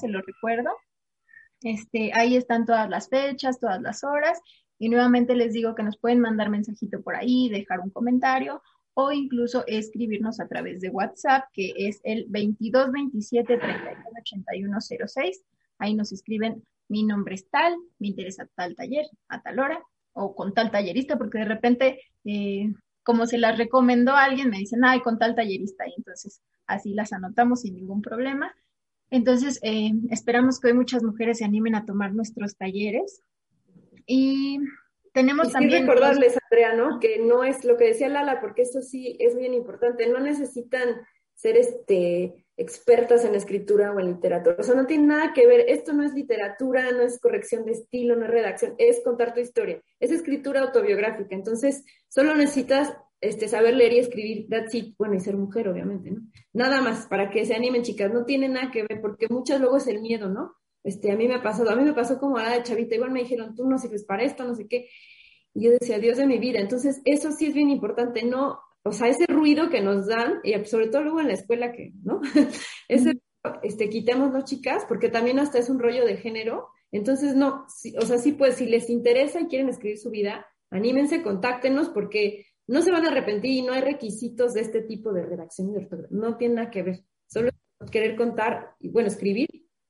se 0.00 0.08
lo 0.08 0.22
recuerdo. 0.22 0.70
Este, 1.62 2.12
ahí 2.14 2.36
están 2.36 2.66
todas 2.66 2.88
las 2.88 3.08
fechas, 3.08 3.60
todas 3.60 3.80
las 3.80 4.04
horas. 4.04 4.40
Y 4.78 4.88
nuevamente 4.88 5.34
les 5.34 5.52
digo 5.52 5.74
que 5.74 5.82
nos 5.82 5.98
pueden 5.98 6.20
mandar 6.20 6.50
mensajito 6.50 7.02
por 7.02 7.16
ahí, 7.16 7.48
dejar 7.48 7.80
un 7.80 7.90
comentario 7.90 8.60
o 8.94 9.12
incluso 9.12 9.64
escribirnos 9.66 10.40
a 10.40 10.46
través 10.46 10.80
de 10.80 10.88
WhatsApp, 10.88 11.44
que 11.52 11.72
es 11.76 12.00
el 12.04 12.26
2227 12.28 13.58
06 15.06 15.44
Ahí 15.78 15.94
nos 15.94 16.12
escriben, 16.12 16.62
mi 16.88 17.02
nombre 17.02 17.34
es 17.34 17.48
tal, 17.50 17.74
me 17.98 18.08
interesa 18.08 18.48
tal 18.54 18.76
taller, 18.76 19.06
a 19.28 19.42
tal 19.42 19.58
hora, 19.58 19.82
o 20.12 20.36
con 20.36 20.54
tal 20.54 20.70
tallerista, 20.70 21.18
porque 21.18 21.38
de 21.38 21.44
repente, 21.44 22.00
eh, 22.24 22.72
como 23.02 23.26
se 23.26 23.38
las 23.38 23.58
recomendó 23.58 24.14
alguien, 24.14 24.50
me 24.50 24.58
dicen, 24.58 24.84
ay, 24.84 25.00
con 25.00 25.18
tal 25.18 25.34
tallerista, 25.34 25.86
y 25.88 25.94
entonces 25.96 26.40
así 26.66 26.94
las 26.94 27.12
anotamos 27.12 27.62
sin 27.62 27.74
ningún 27.74 28.00
problema. 28.00 28.54
Entonces, 29.14 29.60
eh, 29.62 29.92
esperamos 30.10 30.58
que 30.58 30.66
hoy 30.66 30.72
muchas 30.72 31.04
mujeres 31.04 31.38
se 31.38 31.44
animen 31.44 31.76
a 31.76 31.84
tomar 31.84 32.12
nuestros 32.12 32.56
talleres. 32.56 33.22
Y 34.08 34.58
tenemos 35.12 35.52
también... 35.52 35.86
recordarles, 35.86 36.36
Andrea, 36.42 36.74
¿no? 36.74 36.98
Que 36.98 37.20
no 37.20 37.44
es 37.44 37.64
lo 37.64 37.76
que 37.76 37.84
decía 37.84 38.08
Lala, 38.08 38.40
porque 38.40 38.62
eso 38.62 38.82
sí 38.82 39.16
es 39.20 39.36
bien 39.36 39.54
importante. 39.54 40.08
No 40.08 40.18
necesitan 40.18 41.00
ser 41.32 41.56
este, 41.56 42.44
expertas 42.56 43.24
en 43.24 43.36
escritura 43.36 43.92
o 43.92 44.00
en 44.00 44.06
literatura. 44.06 44.56
O 44.58 44.64
sea, 44.64 44.74
no 44.74 44.86
tiene 44.86 45.06
nada 45.06 45.32
que 45.32 45.46
ver. 45.46 45.66
Esto 45.68 45.92
no 45.92 46.02
es 46.02 46.12
literatura, 46.12 46.90
no 46.90 47.02
es 47.02 47.20
corrección 47.20 47.64
de 47.66 47.70
estilo, 47.70 48.16
no 48.16 48.24
es 48.24 48.32
redacción, 48.32 48.74
es 48.78 49.00
contar 49.04 49.32
tu 49.32 49.38
historia. 49.38 49.80
Es 50.00 50.10
escritura 50.10 50.60
autobiográfica. 50.60 51.36
Entonces, 51.36 51.84
solo 52.08 52.34
necesitas 52.34 52.96
este, 53.24 53.48
saber 53.48 53.74
leer 53.74 53.92
y 53.94 53.98
escribir, 53.98 54.46
that's 54.48 54.74
it, 54.74 54.94
bueno, 54.98 55.14
y 55.14 55.20
ser 55.20 55.36
mujer, 55.36 55.68
obviamente, 55.68 56.10
¿no? 56.10 56.20
Nada 56.52 56.80
más, 56.80 57.06
para 57.06 57.30
que 57.30 57.44
se 57.44 57.54
animen, 57.54 57.82
chicas, 57.82 58.12
no 58.12 58.24
tiene 58.24 58.48
nada 58.48 58.70
que 58.70 58.82
ver, 58.82 59.00
porque 59.00 59.26
muchas 59.28 59.60
luego 59.60 59.78
es 59.78 59.86
el 59.86 60.00
miedo, 60.00 60.28
¿no? 60.28 60.54
Este, 60.82 61.10
a 61.10 61.16
mí 61.16 61.26
me 61.26 61.36
ha 61.36 61.42
pasado, 61.42 61.70
a 61.70 61.76
mí 61.76 61.84
me 61.84 61.94
pasó 61.94 62.18
como 62.18 62.36
a 62.36 62.42
la 62.42 62.52
de 62.52 62.62
chavita, 62.62 62.94
igual 62.94 63.10
me 63.10 63.20
dijeron, 63.20 63.54
tú 63.54 63.66
no 63.66 63.78
sirves 63.78 64.04
para 64.04 64.22
esto, 64.24 64.44
no 64.44 64.54
sé 64.54 64.68
qué, 64.68 64.88
y 65.54 65.64
yo 65.64 65.70
decía, 65.70 65.98
Dios 65.98 66.18
de 66.18 66.26
mi 66.26 66.38
vida, 66.38 66.60
entonces 66.60 67.00
eso 67.04 67.32
sí 67.32 67.46
es 67.46 67.54
bien 67.54 67.70
importante, 67.70 68.24
no, 68.24 68.60
o 68.82 68.92
sea, 68.92 69.08
ese 69.08 69.26
ruido 69.26 69.70
que 69.70 69.80
nos 69.80 70.06
dan, 70.06 70.40
y 70.44 70.52
sobre 70.66 70.88
todo 70.88 71.02
luego 71.02 71.20
en 71.20 71.28
la 71.28 71.34
escuela 71.34 71.72
que, 71.72 71.92
¿no? 72.02 72.20
ese, 72.88 73.18
este, 73.62 73.88
quitémoslo, 73.88 74.44
chicas, 74.44 74.84
porque 74.86 75.08
también 75.08 75.38
hasta 75.38 75.58
es 75.58 75.70
un 75.70 75.78
rollo 75.78 76.04
de 76.04 76.18
género, 76.18 76.68
entonces 76.92 77.34
no, 77.34 77.66
o 77.98 78.06
sea, 78.06 78.18
sí, 78.18 78.32
pues 78.32 78.56
si 78.56 78.66
les 78.66 78.90
interesa 78.90 79.40
y 79.40 79.46
quieren 79.46 79.68
escribir 79.68 79.98
su 79.98 80.10
vida, 80.10 80.46
anímense, 80.70 81.22
contáctenos, 81.22 81.88
porque 81.88 82.46
no 82.66 82.82
se 82.82 82.90
van 82.90 83.04
a 83.04 83.08
arrepentir 83.08 83.50
y 83.50 83.62
no 83.62 83.72
hay 83.72 83.82
requisitos 83.82 84.54
de 84.54 84.60
este 84.60 84.82
tipo 84.82 85.12
de 85.12 85.24
redacción. 85.24 85.72
No 86.10 86.36
tiene 86.36 86.56
nada 86.56 86.70
que 86.70 86.82
ver. 86.82 87.04
Solo 87.26 87.50
querer 87.90 88.16
contar, 88.16 88.74
y 88.80 88.88
bueno, 88.88 89.08
escribir, 89.08 89.48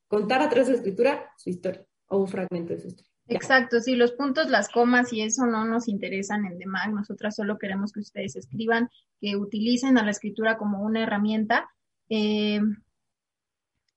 contar 0.09 0.43
a 0.43 0.49
través 0.49 0.67
de 0.67 0.73
la 0.73 0.79
escritura 0.79 1.33
su 1.37 1.51
historia 1.51 1.87
o 2.09 2.19
un 2.19 2.29
fragmento 2.29 2.73
de 2.73 2.81
su 2.81 2.89
historia. 2.89 3.11
Exacto, 3.27 3.81
sí, 3.81 3.95
los 3.95 4.13
puntos, 4.13 4.51
las 4.51 4.69
comas 4.69 5.13
y 5.13 5.23
eso 5.23 5.47
no 5.47 5.65
nos 5.65 5.89
interesan 5.89 6.45
en 6.45 6.59
DEMAC. 6.59 6.93
Nosotras 6.93 7.35
solo 7.35 7.59
queremos 7.59 7.93
que 7.93 8.01
ustedes 8.01 8.37
escriban, 8.37 8.91
que 9.21 9.37
utilicen 9.37 9.97
a 9.97 10.05
la 10.05 10.11
escritura 10.11 10.59
como 10.59 10.83
una 10.83 11.03
herramienta. 11.03 11.71
Eh, 12.11 12.61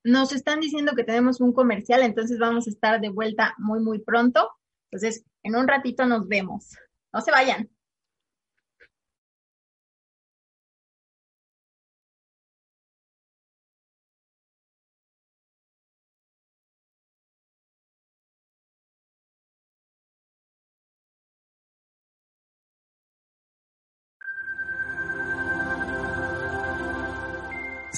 nos 0.03 0.31
están 0.31 0.61
diciendo 0.61 0.93
que 0.95 1.03
tenemos 1.03 1.41
un 1.41 1.51
comercial, 1.51 2.03
entonces 2.03 2.39
vamos 2.39 2.67
a 2.67 2.69
estar 2.69 3.01
de 3.01 3.09
vuelta 3.09 3.53
muy, 3.57 3.81
muy 3.81 3.99
pronto. 3.99 4.49
Entonces, 4.89 5.25
en 5.43 5.57
un 5.57 5.67
ratito 5.67 6.05
nos 6.05 6.27
vemos. 6.29 6.77
No 7.11 7.19
se 7.19 7.31
vayan. 7.31 7.69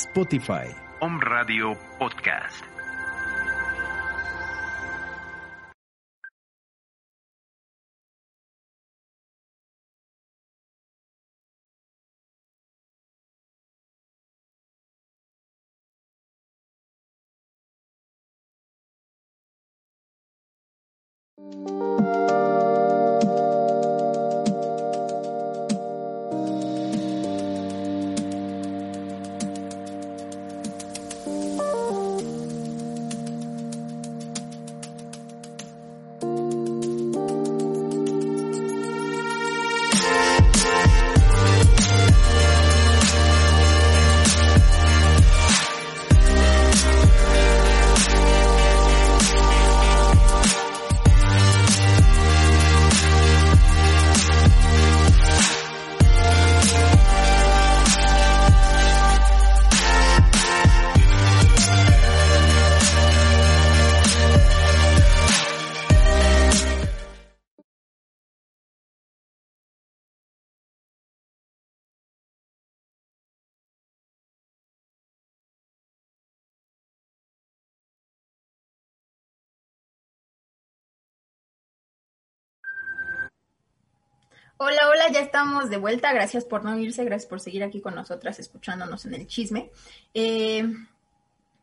Spotify. 0.00 0.66
Om 1.00 1.20
Radio 1.20 1.76
Podcast. 1.98 2.64
Hola, 84.62 84.90
hola, 84.90 85.10
ya 85.10 85.20
estamos 85.20 85.70
de 85.70 85.78
vuelta. 85.78 86.12
Gracias 86.12 86.44
por 86.44 86.64
no 86.64 86.78
irse, 86.78 87.02
gracias 87.02 87.26
por 87.26 87.40
seguir 87.40 87.64
aquí 87.64 87.80
con 87.80 87.94
nosotras 87.94 88.38
escuchándonos 88.38 89.06
en 89.06 89.14
el 89.14 89.26
chisme. 89.26 89.70
Eh, 90.12 90.70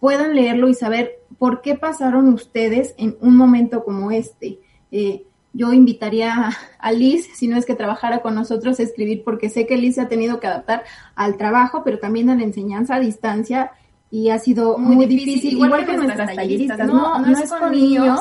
puedan 0.00 0.34
leerlo 0.34 0.68
y 0.68 0.74
saber 0.74 1.20
por 1.38 1.62
qué 1.62 1.74
pasaron 1.74 2.28
ustedes 2.28 2.94
en 2.98 3.16
un 3.20 3.36
momento 3.36 3.84
como 3.84 4.10
este. 4.10 4.58
Eh, 4.90 5.24
yo 5.52 5.72
invitaría 5.72 6.50
a 6.78 6.92
Liz, 6.92 7.28
si 7.34 7.48
no 7.48 7.56
es 7.56 7.64
que 7.64 7.74
trabajara 7.74 8.20
con 8.20 8.34
nosotros, 8.34 8.78
a 8.78 8.82
escribir, 8.82 9.24
porque 9.24 9.48
sé 9.48 9.66
que 9.66 9.76
Liz 9.76 9.94
se 9.94 10.02
ha 10.02 10.08
tenido 10.08 10.38
que 10.38 10.46
adaptar 10.46 10.84
al 11.14 11.36
trabajo, 11.36 11.82
pero 11.84 11.98
también 11.98 12.28
a 12.28 12.34
la 12.34 12.42
enseñanza 12.42 12.96
a 12.96 13.00
distancia 13.00 13.72
y 14.10 14.30
ha 14.30 14.38
sido 14.38 14.78
muy, 14.78 15.06
difícil, 15.06 15.54
igual, 15.54 15.86
que, 15.86 15.96
nuestras 15.96 16.34
talleristas. 16.34 16.86
No, 16.86 17.18
no, 17.18 17.38
es 17.38 17.50
con 17.50 17.72
niños 17.72 18.20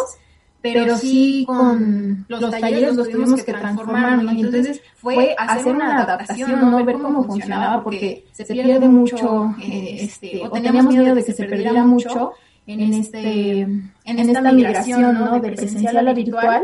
pero, 0.73 0.97
sí 0.97 1.43
con 1.45 2.25
los, 2.28 2.51
talleres 2.51 2.95
los 2.95 3.10
tuvimos 3.10 3.43
que 3.43 3.54
transformar, 3.54 4.23
Y 4.34 4.41
entonces 4.41 4.82
fue 4.95 5.36
hacer 5.38 5.75
una 5.75 6.01
adaptación, 6.01 6.60
¿no? 6.60 6.84
Ver 6.84 6.97
cómo 6.97 7.23
funcionaba, 7.23 7.84
porque 7.84 8.25
se 8.32 8.45
pierde 8.45 8.88
mucho, 8.88 9.54
eh, 9.62 9.97
este, 10.01 10.41
o 10.43 10.49
teníamos 10.49 10.93
miedo 10.93 11.15
de 11.15 11.23
que 11.23 11.34
se 11.34 11.45
perdiera 11.45 11.84
mucho 11.84 12.34
en, 12.67 12.93
este, 12.93 13.62
en 13.62 14.19
esta 14.19 14.51
migración, 14.51 15.13
¿no? 15.13 15.39
De 15.39 15.51
presencial 15.51 16.08
a 16.08 16.13
virtual. 16.13 16.63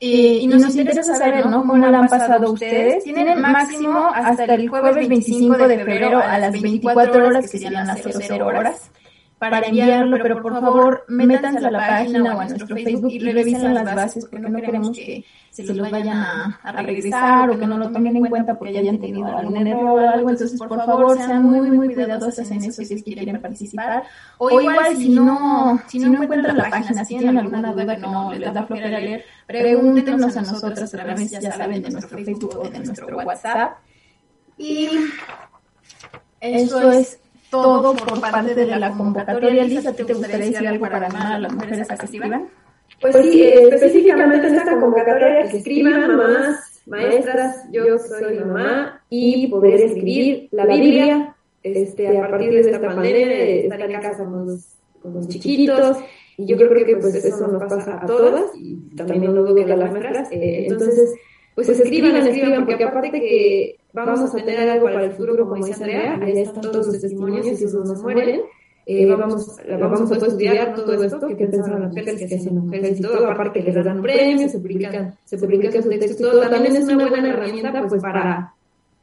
Eh, 0.00 0.38
y, 0.42 0.46
nos 0.46 0.76
interesa 0.76 1.02
saber, 1.02 1.46
¿no? 1.46 1.66
¿Cómo 1.66 1.76
la 1.88 1.98
han 1.98 2.08
pasado 2.08 2.52
ustedes? 2.52 3.02
Tienen 3.02 3.40
máximo 3.40 4.06
hasta 4.14 4.44
el 4.54 4.68
jueves 4.68 5.08
25 5.08 5.68
de 5.68 5.78
febrero 5.78 6.20
a 6.20 6.38
las 6.38 6.52
24 6.52 7.26
horas, 7.26 7.50
que 7.50 7.58
serían 7.58 7.86
las 7.86 8.00
00 8.00 8.46
horas 8.46 8.90
para 9.38 9.60
enviarlo, 9.60 10.18
pero 10.20 10.42
por 10.42 10.52
favor 10.52 11.04
métanse 11.08 11.64
a 11.64 11.70
la 11.70 11.78
página 11.78 12.36
o 12.36 12.40
a 12.40 12.44
nuestro 12.46 12.76
Facebook 12.76 13.12
y 13.12 13.20
revisen 13.20 13.74
las 13.74 13.94
bases 13.94 14.26
porque 14.26 14.48
no 14.48 14.60
queremos 14.60 14.90
que 14.90 15.24
se 15.50 15.74
los 15.74 15.90
vayan 15.90 16.18
a, 16.18 16.82
regresar 16.82 17.50
o 17.50 17.58
que 17.58 17.66
no 17.66 17.78
lo 17.78 17.90
tomen 17.90 18.16
en 18.16 18.26
cuenta 18.26 18.56
porque 18.58 18.78
hayan 18.78 18.98
tenido 18.98 19.26
algún 19.26 19.66
error 19.66 20.00
o 20.00 20.08
algo. 20.08 20.30
Entonces, 20.30 20.58
por 20.58 20.84
favor, 20.84 21.16
sean 21.16 21.42
muy, 21.42 21.70
muy 21.70 21.94
cuidadosas 21.94 22.50
en 22.50 22.62
eso 22.64 22.82
si 22.84 22.94
es 22.94 23.02
que 23.02 23.14
quieren 23.14 23.40
participar. 23.40 24.04
O 24.38 24.60
igual, 24.60 24.96
si 24.96 25.10
no, 25.10 25.80
si 25.86 25.98
no 25.98 26.22
encuentran 26.22 26.56
la 26.56 26.70
página, 26.70 27.04
si 27.04 27.16
tienen 27.16 27.38
alguna 27.38 27.72
duda 27.72 27.96
que 27.96 28.02
no 28.02 28.32
les 28.32 28.52
da 28.52 28.64
flojera 28.64 29.00
leer, 29.00 29.24
pregúntenos 29.46 30.36
a 30.36 30.42
nosotros 30.42 30.94
a 30.94 30.96
través, 30.96 31.30
ya 31.30 31.52
saben, 31.52 31.82
de 31.82 31.90
nuestro 31.90 32.18
Facebook 32.18 32.56
o 32.56 32.68
de 32.68 32.78
nuestro 32.78 33.16
WhatsApp. 33.16 33.78
Y 34.56 34.90
eso 36.40 36.92
es 36.92 37.20
todo 37.50 37.94
por 37.94 38.20
parte 38.20 38.54
de 38.54 38.66
la 38.66 38.92
convocatoria. 38.92 39.64
Lisa, 39.64 39.92
¿te 39.92 40.02
gustaría 40.02 40.38
decir 40.38 40.66
algo 40.68 40.80
para 40.80 41.06
animar 41.06 41.32
a 41.32 41.38
las 41.38 41.52
mujeres 41.52 41.90
a 41.90 41.96
que 41.96 42.06
escriban? 42.06 42.48
Pues 43.00 43.16
sí, 43.16 43.42
específicamente 43.42 44.48
en 44.48 44.54
esta 44.56 44.78
convocatoria 44.78 45.48
que 45.48 45.58
escriban 45.58 46.16
mamás, 46.16 46.82
maestras, 46.86 47.64
yo 47.70 47.98
soy 47.98 48.38
mamá 48.40 49.02
y 49.08 49.46
poder 49.48 49.80
escribir 49.80 50.48
la 50.50 50.66
Biblia 50.66 51.36
este, 51.62 52.18
a 52.18 52.28
partir 52.28 52.50
de 52.50 52.60
esta 52.60 52.80
pandemia, 52.80 53.34
estar 53.34 53.80
en 53.80 54.00
casa 54.00 54.24
con 54.24 54.46
los, 54.46 54.74
con 55.00 55.14
los 55.14 55.28
chiquitos. 55.28 55.98
Y 56.36 56.46
yo 56.46 56.56
creo 56.56 56.86
que 56.86 56.96
pues 56.96 57.14
eso 57.16 57.48
nos 57.48 57.62
pasa 57.64 57.98
a 58.00 58.06
todas 58.06 58.52
y 58.56 58.76
también 58.96 59.24
no 59.24 59.32
dudo 59.32 59.54
que 59.54 59.72
a 59.72 59.76
las 59.76 59.92
maestras. 59.92 60.30
Eh, 60.30 60.66
entonces, 60.68 61.14
pues, 61.58 61.66
pues 61.66 61.80
escriban, 61.80 62.14
escriban, 62.14 62.64
porque 62.64 62.84
aparte 62.84 63.10
que 63.10 63.80
vamos 63.92 64.32
a 64.32 64.36
tener 64.36 64.70
algo 64.70 64.84
para 64.84 65.02
el 65.06 65.10
futuro, 65.10 65.48
como 65.48 65.66
dice 65.66 65.82
Andrea, 65.82 66.16
ahí 66.22 66.38
están 66.38 66.60
todos 66.60 66.86
los 66.86 67.00
testimonios 67.00 67.46
y 67.48 67.50
esos 67.50 67.84
nos 67.84 68.00
mueren. 68.00 68.42
Eh, 68.86 69.04
vamos, 69.06 69.56
vamos 69.68 70.00
a 70.02 70.04
poder 70.04 70.22
estudiar 70.22 70.72
todo 70.76 71.02
esto, 71.02 71.26
que 71.26 71.34
pensaron 71.34 71.80
las 71.80 71.88
mujeres, 71.90 72.28
que 72.28 72.32
hacen 72.32 72.54
mujeres 72.54 73.00
y 73.00 73.02
todo, 73.02 73.28
aparte 73.28 73.64
que 73.64 73.72
les 73.72 73.84
dan 73.84 74.00
premios, 74.00 74.52
se 74.52 74.60
publican, 74.60 75.18
se 75.24 75.36
publican 75.36 75.82
sus 75.82 75.90
textos 75.90 76.20
y 76.20 76.22
todo, 76.22 76.48
también 76.48 76.76
es 76.76 76.84
una 76.84 77.08
buena 77.08 77.28
herramienta 77.28 77.86
pues 77.88 78.00
para, 78.00 78.54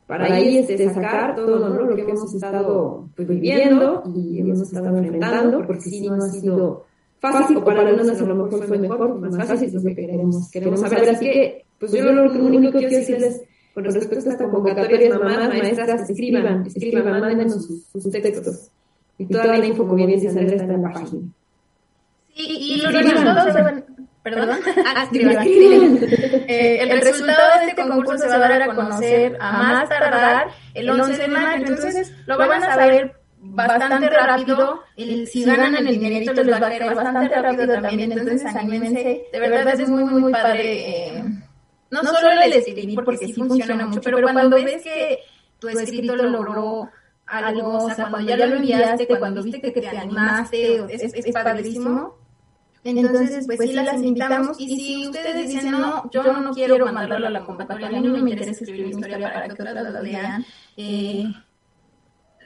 para 0.07 0.33
ahí 0.33 0.59
este, 0.59 0.89
sacar 0.93 1.35
todo 1.35 1.67
¿no? 1.67 1.81
lo 1.81 1.93
que 1.93 2.03
hemos 2.03 2.33
estado 2.33 3.09
pues, 3.17 3.27
viviendo 3.27 4.01
y 4.15 4.39
hemos 4.39 4.61
estado 4.61 4.97
enfrentando, 4.97 5.61
porque 5.67 5.81
si 5.81 6.07
no 6.07 6.15
ha 6.15 6.21
sido 6.29 6.85
fácil, 7.19 7.57
o 7.57 7.65
para 7.65 7.81
algunas 7.81 8.21
a 8.21 8.25
lo 8.25 8.33
mejor 8.45 8.63
fue 8.63 8.77
mejor, 8.77 9.19
más 9.19 9.45
fácil, 9.45 9.67
es 9.67 9.73
lo 9.73 9.81
que 9.81 9.93
queremos, 9.93 10.49
queremos 10.49 10.79
saber, 10.79 11.09
así 11.09 11.25
que 11.25 11.64
pues 11.79 11.91
yo 11.91 12.03
lo 12.03 12.31
único 12.31 12.71
que 12.71 12.79
quiero 12.79 12.97
decirles 12.97 13.41
con 13.75 13.83
respecto 13.83 14.29
a 14.29 14.31
esta 14.31 14.49
convocatoria 14.49 15.09
es 15.09 15.09
mamás, 15.09 15.49
maestras, 15.49 16.09
escriban, 16.09 16.65
escriban, 16.65 17.19
mándenos 17.19 17.67
sus, 17.91 18.09
textos. 18.09 18.71
Y 19.17 19.25
toda 19.25 19.57
la 19.57 19.65
info, 19.65 19.83
como 19.83 19.95
bien 19.95 20.09
dice 20.09 20.29
Andrés, 20.29 20.53
está 20.53 20.73
en 20.73 20.81
la 20.81 20.91
página. 20.93 21.21
Sí, 22.33 22.45
y, 22.47 22.81
los 22.81 22.93
resultados 22.93 23.53
se 23.53 23.61
van... 23.61 23.85
Perdón, 24.23 24.59
ah, 24.85 25.03
escriban, 25.03 25.37
escriban. 25.37 25.99
Eh, 26.47 26.77
el, 26.81 27.01
resultado 27.01 27.59
de 27.59 27.65
este 27.69 27.81
concurso 27.81 28.17
se 28.17 28.37
va 28.37 28.45
a 28.45 28.49
dar 28.49 28.61
a 28.61 28.75
conocer 28.75 29.37
a 29.39 29.51
más 29.51 29.89
tardar 29.89 30.47
el 30.73 30.89
11 30.89 31.17
de 31.17 31.27
mayo, 31.27 31.65
entonces 31.67 32.13
lo 32.27 32.37
van 32.37 32.63
a 32.63 32.75
saber 32.75 33.15
bastante 33.39 34.09
rápido, 34.09 34.81
el, 34.95 35.27
si 35.27 35.43
ganan 35.43 35.75
el 35.75 35.87
dinerito 35.87 36.33
les 36.33 36.51
va 36.51 36.57
a 36.57 36.59
caer 36.59 36.95
bastante 36.95 37.41
rápido 37.41 37.81
también, 37.81 38.11
entonces 38.11 38.55
anímense, 38.55 39.25
de 39.31 39.39
verdad 39.39 39.79
es 39.79 39.89
muy, 39.89 40.05
muy, 40.05 40.21
muy 40.21 40.31
padre... 40.31 41.17
Eh, 41.17 41.23
no, 41.91 42.03
solo 42.03 42.29
el 42.43 42.53
escribir, 42.53 42.99
porque 43.03 43.27
sí 43.27 43.33
funciona 43.33 43.85
mucho, 43.85 44.01
pero 44.01 44.21
cuando 44.21 44.49
ves 44.49 44.83
que 44.83 45.19
tu 45.59 45.69
escrito 45.69 46.15
logró 46.15 46.89
algo, 47.27 47.85
o 47.85 47.89
sea, 47.93 48.09
cuando 48.09 48.35
ya 48.35 48.45
lo 48.45 48.55
enviaste, 48.55 49.07
cuando 49.07 49.41
viste 49.43 49.61
que 49.61 49.81
te 49.81 49.87
animaste, 49.87 50.85
es, 50.89 51.13
es 51.13 51.33
padrísimo. 51.33 52.15
Entonces, 52.83 53.47
pues 53.47 53.59
sí 53.59 53.73
las 53.73 54.01
invitamos. 54.01 54.59
Y 54.59 54.75
si 54.75 55.07
ustedes 55.07 55.47
dicen, 55.47 55.71
no, 55.71 56.09
yo 56.11 56.23
no 56.23 56.51
quiero 56.51 56.85
mandarlo 56.85 57.27
a 57.27 57.31
la 57.31 57.43
convocatoria, 57.43 57.87
a 57.87 57.91
mí 57.91 57.99
no 57.99 58.13
me 58.13 58.29
interesa 58.29 58.51
escribir 58.51 58.85
mi 58.85 58.91
historia 58.91 59.19
para 59.19 59.47
que 59.47 59.53
otras 59.53 59.73
la 59.73 60.01
lean, 60.01 60.45
eh, 60.77 61.25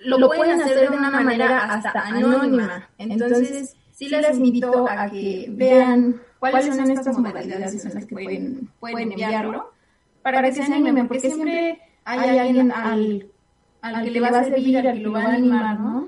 lo 0.05 0.29
pueden 0.29 0.61
hacer 0.61 0.89
de 0.89 0.97
una 0.97 1.11
manera 1.11 1.65
hasta 1.65 1.99
anónima. 1.99 2.89
Entonces, 2.97 3.75
sí 3.99 4.07
les 4.07 4.37
invito 4.37 4.87
a 4.89 5.09
que 5.09 5.47
vean 5.49 6.21
cuáles 6.39 6.73
son 6.73 6.89
estas 6.89 7.17
modalidades 7.17 7.83
en 7.83 7.93
las 7.93 8.05
que 8.05 8.15
pueden, 8.15 8.69
pueden 8.79 9.11
enviarlo 9.11 9.73
para 10.21 10.41
que 10.41 10.53
se 10.53 10.63
animen, 10.63 11.07
porque 11.07 11.29
siempre 11.29 11.79
hay 12.05 12.37
alguien 12.37 12.71
al, 12.71 13.27
al 13.81 14.03
que 14.05 14.11
le 14.11 14.21
va 14.21 14.29
a 14.29 14.43
servir, 14.45 14.77
al 14.77 14.93
que 14.93 14.99
lo 15.01 15.11
va 15.11 15.23
a 15.23 15.33
animar, 15.33 15.79
¿no? 15.81 16.07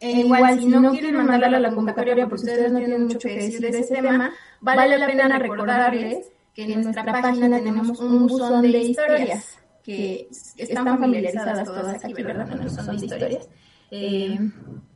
E 0.00 0.10
igual, 0.20 0.58
si 0.58 0.66
no 0.66 0.90
quieren 0.90 1.14
mandarla 1.14 1.56
a 1.56 1.60
la 1.60 1.74
convocatoria 1.74 2.26
porque 2.26 2.42
ustedes 2.42 2.72
no 2.72 2.78
tienen 2.80 3.04
mucho 3.04 3.20
que 3.20 3.36
decir 3.36 3.60
de 3.60 3.68
ese 3.68 3.94
tema, 3.94 4.32
vale 4.60 4.98
la 4.98 5.06
pena 5.06 5.38
recordarles 5.38 6.32
que 6.54 6.64
en 6.64 6.82
nuestra 6.82 7.04
página 7.04 7.56
tenemos 7.56 8.00
un 8.00 8.26
buzón 8.26 8.62
de 8.62 8.78
historias 8.78 9.58
que 9.84 10.28
están 10.56 10.86
familiarizadas 10.98 11.64
todas 11.64 12.04
aquí, 12.04 12.22
¿verdad? 12.22 12.50
En 12.50 12.58
el 12.58 12.68
buzón 12.68 12.96
de 12.96 13.06
historias. 13.06 13.48
Eh, 13.90 14.38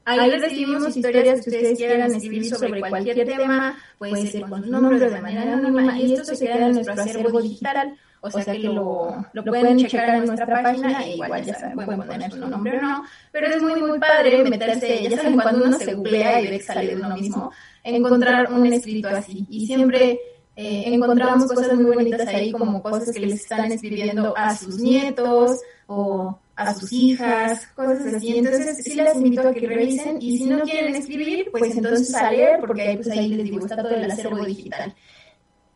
ahí 0.04 0.30
recibimos 0.30 0.96
historias 0.96 1.40
que 1.42 1.50
ustedes 1.50 1.78
quieran 1.78 2.12
escribir 2.12 2.54
sobre 2.54 2.80
cualquier 2.80 3.26
tema, 3.26 3.76
puede 3.98 4.26
ser 4.26 4.42
con 4.42 4.64
su 4.64 4.70
nombre 4.70 4.98
de 4.98 5.20
manera 5.20 5.52
anónima, 5.52 5.98
y 5.98 6.14
esto 6.14 6.34
se 6.34 6.46
queda 6.46 6.66
en 6.66 6.72
nuestro 6.72 6.94
acervo 6.94 7.40
digital, 7.40 7.96
o 8.20 8.30
sea 8.30 8.44
que 8.44 8.58
lo, 8.58 9.24
lo 9.32 9.44
pueden 9.44 9.78
checar 9.78 10.16
en 10.16 10.26
nuestra 10.26 10.46
página, 10.46 11.04
e 11.04 11.14
igual 11.14 11.44
ya 11.44 11.54
saben, 11.54 11.76
pueden 11.76 12.02
poner 12.02 12.30
su 12.30 12.48
nombre 12.48 12.78
o 12.78 12.82
no, 12.82 13.04
pero 13.30 13.46
es 13.46 13.62
muy, 13.62 13.80
muy 13.80 13.98
padre 13.98 14.42
meterse, 14.44 15.08
ya 15.08 15.16
saben, 15.16 15.40
cuando 15.40 15.64
uno 15.66 15.78
se 15.78 15.94
googlea 15.94 16.40
y 16.40 16.46
ve 16.48 16.58
que 16.58 16.64
sale 16.64 16.86
de 16.88 16.96
uno 16.96 17.14
mismo, 17.14 17.52
encontrar 17.84 18.52
un 18.52 18.66
escrito 18.72 19.08
así, 19.08 19.46
y 19.48 19.66
siempre 19.66 20.18
eh, 20.56 20.82
encontramos 20.86 21.46
cosas 21.46 21.74
muy 21.74 21.94
bonitas 21.94 22.26
ahí, 22.26 22.50
como 22.50 22.82
cosas 22.82 23.12
que 23.14 23.20
les 23.20 23.40
están 23.40 23.70
escribiendo 23.70 24.36
a 24.36 24.54
sus 24.56 24.78
nietos 24.78 25.60
o 25.86 26.38
a 26.68 26.74
sus 26.74 26.92
hijas, 26.92 27.66
cosas 27.74 28.14
así. 28.14 28.38
Entonces, 28.38 28.82
sí 28.82 28.94
les 28.94 29.16
invito 29.16 29.48
a 29.48 29.52
que 29.52 29.66
revisen 29.66 30.18
y 30.20 30.38
si 30.38 30.44
no 30.44 30.60
quieren 30.60 30.94
escribir, 30.94 31.50
pues 31.50 31.76
entonces 31.76 32.14
a 32.14 32.30
leer, 32.30 32.60
porque 32.60 32.92
pues, 32.96 33.10
ahí 33.10 33.28
les 33.28 33.44
digo, 33.44 33.58
está 33.60 33.76
todo 33.76 33.94
el 33.94 34.10
acervo 34.10 34.44
digital. 34.44 34.94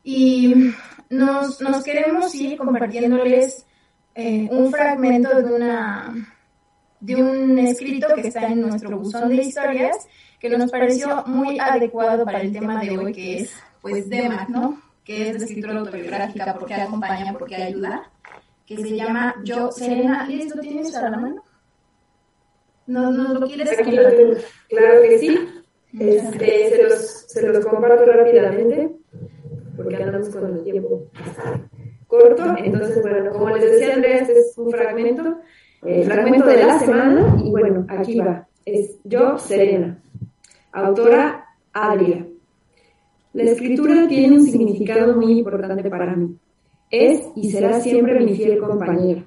Y 0.02 0.54
nos, 1.10 1.60
nos 1.60 1.82
queremos 1.82 2.34
ir 2.34 2.56
compartiéndoles 2.56 3.64
eh, 4.14 4.48
un 4.50 4.70
fragmento 4.70 5.42
de 5.42 5.52
una 5.52 6.30
de 7.00 7.16
un 7.16 7.58
escrito 7.58 8.06
que 8.14 8.28
está 8.28 8.46
en 8.46 8.62
nuestro 8.62 8.98
buzón 8.98 9.28
de 9.28 9.42
historias 9.42 9.96
que 10.40 10.48
nos 10.48 10.70
pareció 10.70 11.22
muy 11.26 11.58
adecuado 11.58 12.24
para 12.24 12.40
el 12.40 12.52
tema 12.52 12.80
de 12.80 12.96
hoy 12.96 13.12
que 13.12 13.40
es 13.40 13.50
pues 13.82 14.08
DEMAC, 14.08 14.48
¿no? 14.48 14.80
Que 15.04 15.30
es 15.30 15.38
de 15.38 15.44
escritura 15.44 15.78
autobiográfica, 15.78 16.54
porque 16.54 16.74
acompaña, 16.74 17.34
porque 17.34 17.56
ayuda, 17.56 18.10
que 18.66 18.76
se 18.76 18.96
llama 18.96 19.34
Yo 19.44 19.70
Serena. 19.70 20.26
¿Listo? 20.26 20.60
¿Tienes 20.60 20.94
a 20.94 21.10
la 21.10 21.16
mano? 21.16 21.42
¿No, 22.86 23.10
no 23.10 23.34
lo 23.34 23.46
quieres 23.46 23.78
Aquí 23.78 23.92
lo 23.92 24.08
tengo. 24.08 24.34
Claro 24.68 25.02
que 25.02 25.18
sí. 25.18 25.38
Este, 25.98 26.70
se, 26.70 26.82
los, 26.82 27.00
se 27.28 27.46
los 27.46 27.64
comparto 27.64 28.04
rápidamente, 28.04 28.96
porque 29.76 29.96
andamos 29.96 30.28
con 30.30 30.56
el 30.56 30.64
tiempo 30.64 31.08
corto. 32.06 32.54
Entonces, 32.58 33.00
bueno, 33.02 33.30
como 33.30 33.50
les 33.50 33.62
decía 33.62 33.94
Andrea, 33.94 34.18
este 34.18 34.38
es 34.38 34.54
un 34.56 34.70
fragmento, 34.70 35.38
el 35.82 36.04
fragmento 36.04 36.46
de 36.46 36.64
la 36.64 36.78
semana, 36.78 37.36
y 37.42 37.50
bueno, 37.50 37.86
aquí 37.88 38.18
va. 38.18 38.46
Es 38.64 38.98
Yo 39.04 39.38
Serena, 39.38 40.02
autora 40.72 41.46
Adria. 41.72 42.26
La 43.34 43.42
escritura 43.50 44.06
tiene 44.08 44.38
un 44.38 44.44
significado 44.44 45.16
muy 45.16 45.38
importante 45.38 45.88
para 45.90 46.14
mí. 46.16 46.36
Es 46.96 47.26
y 47.34 47.50
será 47.50 47.80
siempre 47.80 48.20
mi 48.20 48.36
fiel 48.36 48.56
compañera. 48.58 49.26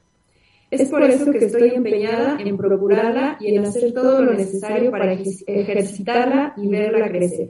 Es 0.72 0.88
por 0.88 1.04
eso 1.04 1.30
que 1.30 1.40
estoy 1.40 1.72
empeñada 1.76 2.38
en 2.40 2.56
procurarla 2.56 3.38
y 3.42 3.54
en 3.54 3.66
hacer 3.66 3.92
todo 3.92 4.22
lo 4.22 4.34
necesario 4.34 4.90
para 4.90 5.12
ejercitarla 5.12 6.54
y 6.56 6.70
verla 6.70 7.10
crecer. 7.10 7.50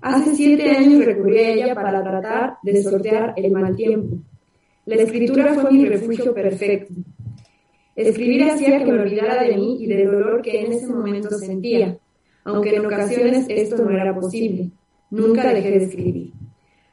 Hace 0.00 0.36
siete 0.36 0.70
años 0.70 1.04
recurrí 1.04 1.38
a 1.38 1.50
ella 1.50 1.74
para 1.74 2.00
tratar 2.00 2.58
de 2.62 2.80
sortear 2.80 3.34
el 3.36 3.50
mal 3.50 3.74
tiempo. 3.74 4.18
La 4.86 5.02
escritura 5.02 5.52
fue 5.52 5.72
mi 5.72 5.84
refugio 5.84 6.32
perfecto. 6.32 6.94
Escribir 7.96 8.44
hacía 8.44 8.78
que 8.78 8.92
me 8.92 9.00
olvidara 9.00 9.42
de 9.42 9.56
mí 9.56 9.78
y 9.80 9.86
del 9.88 10.06
dolor 10.06 10.42
que 10.42 10.60
en 10.60 10.72
ese 10.74 10.86
momento 10.86 11.30
sentía, 11.30 11.98
aunque 12.44 12.76
en 12.76 12.86
ocasiones 12.86 13.46
esto 13.48 13.82
no 13.82 13.90
era 13.90 14.14
posible. 14.14 14.70
Nunca 15.10 15.52
dejé 15.52 15.70
de 15.70 15.84
escribir. 15.86 16.32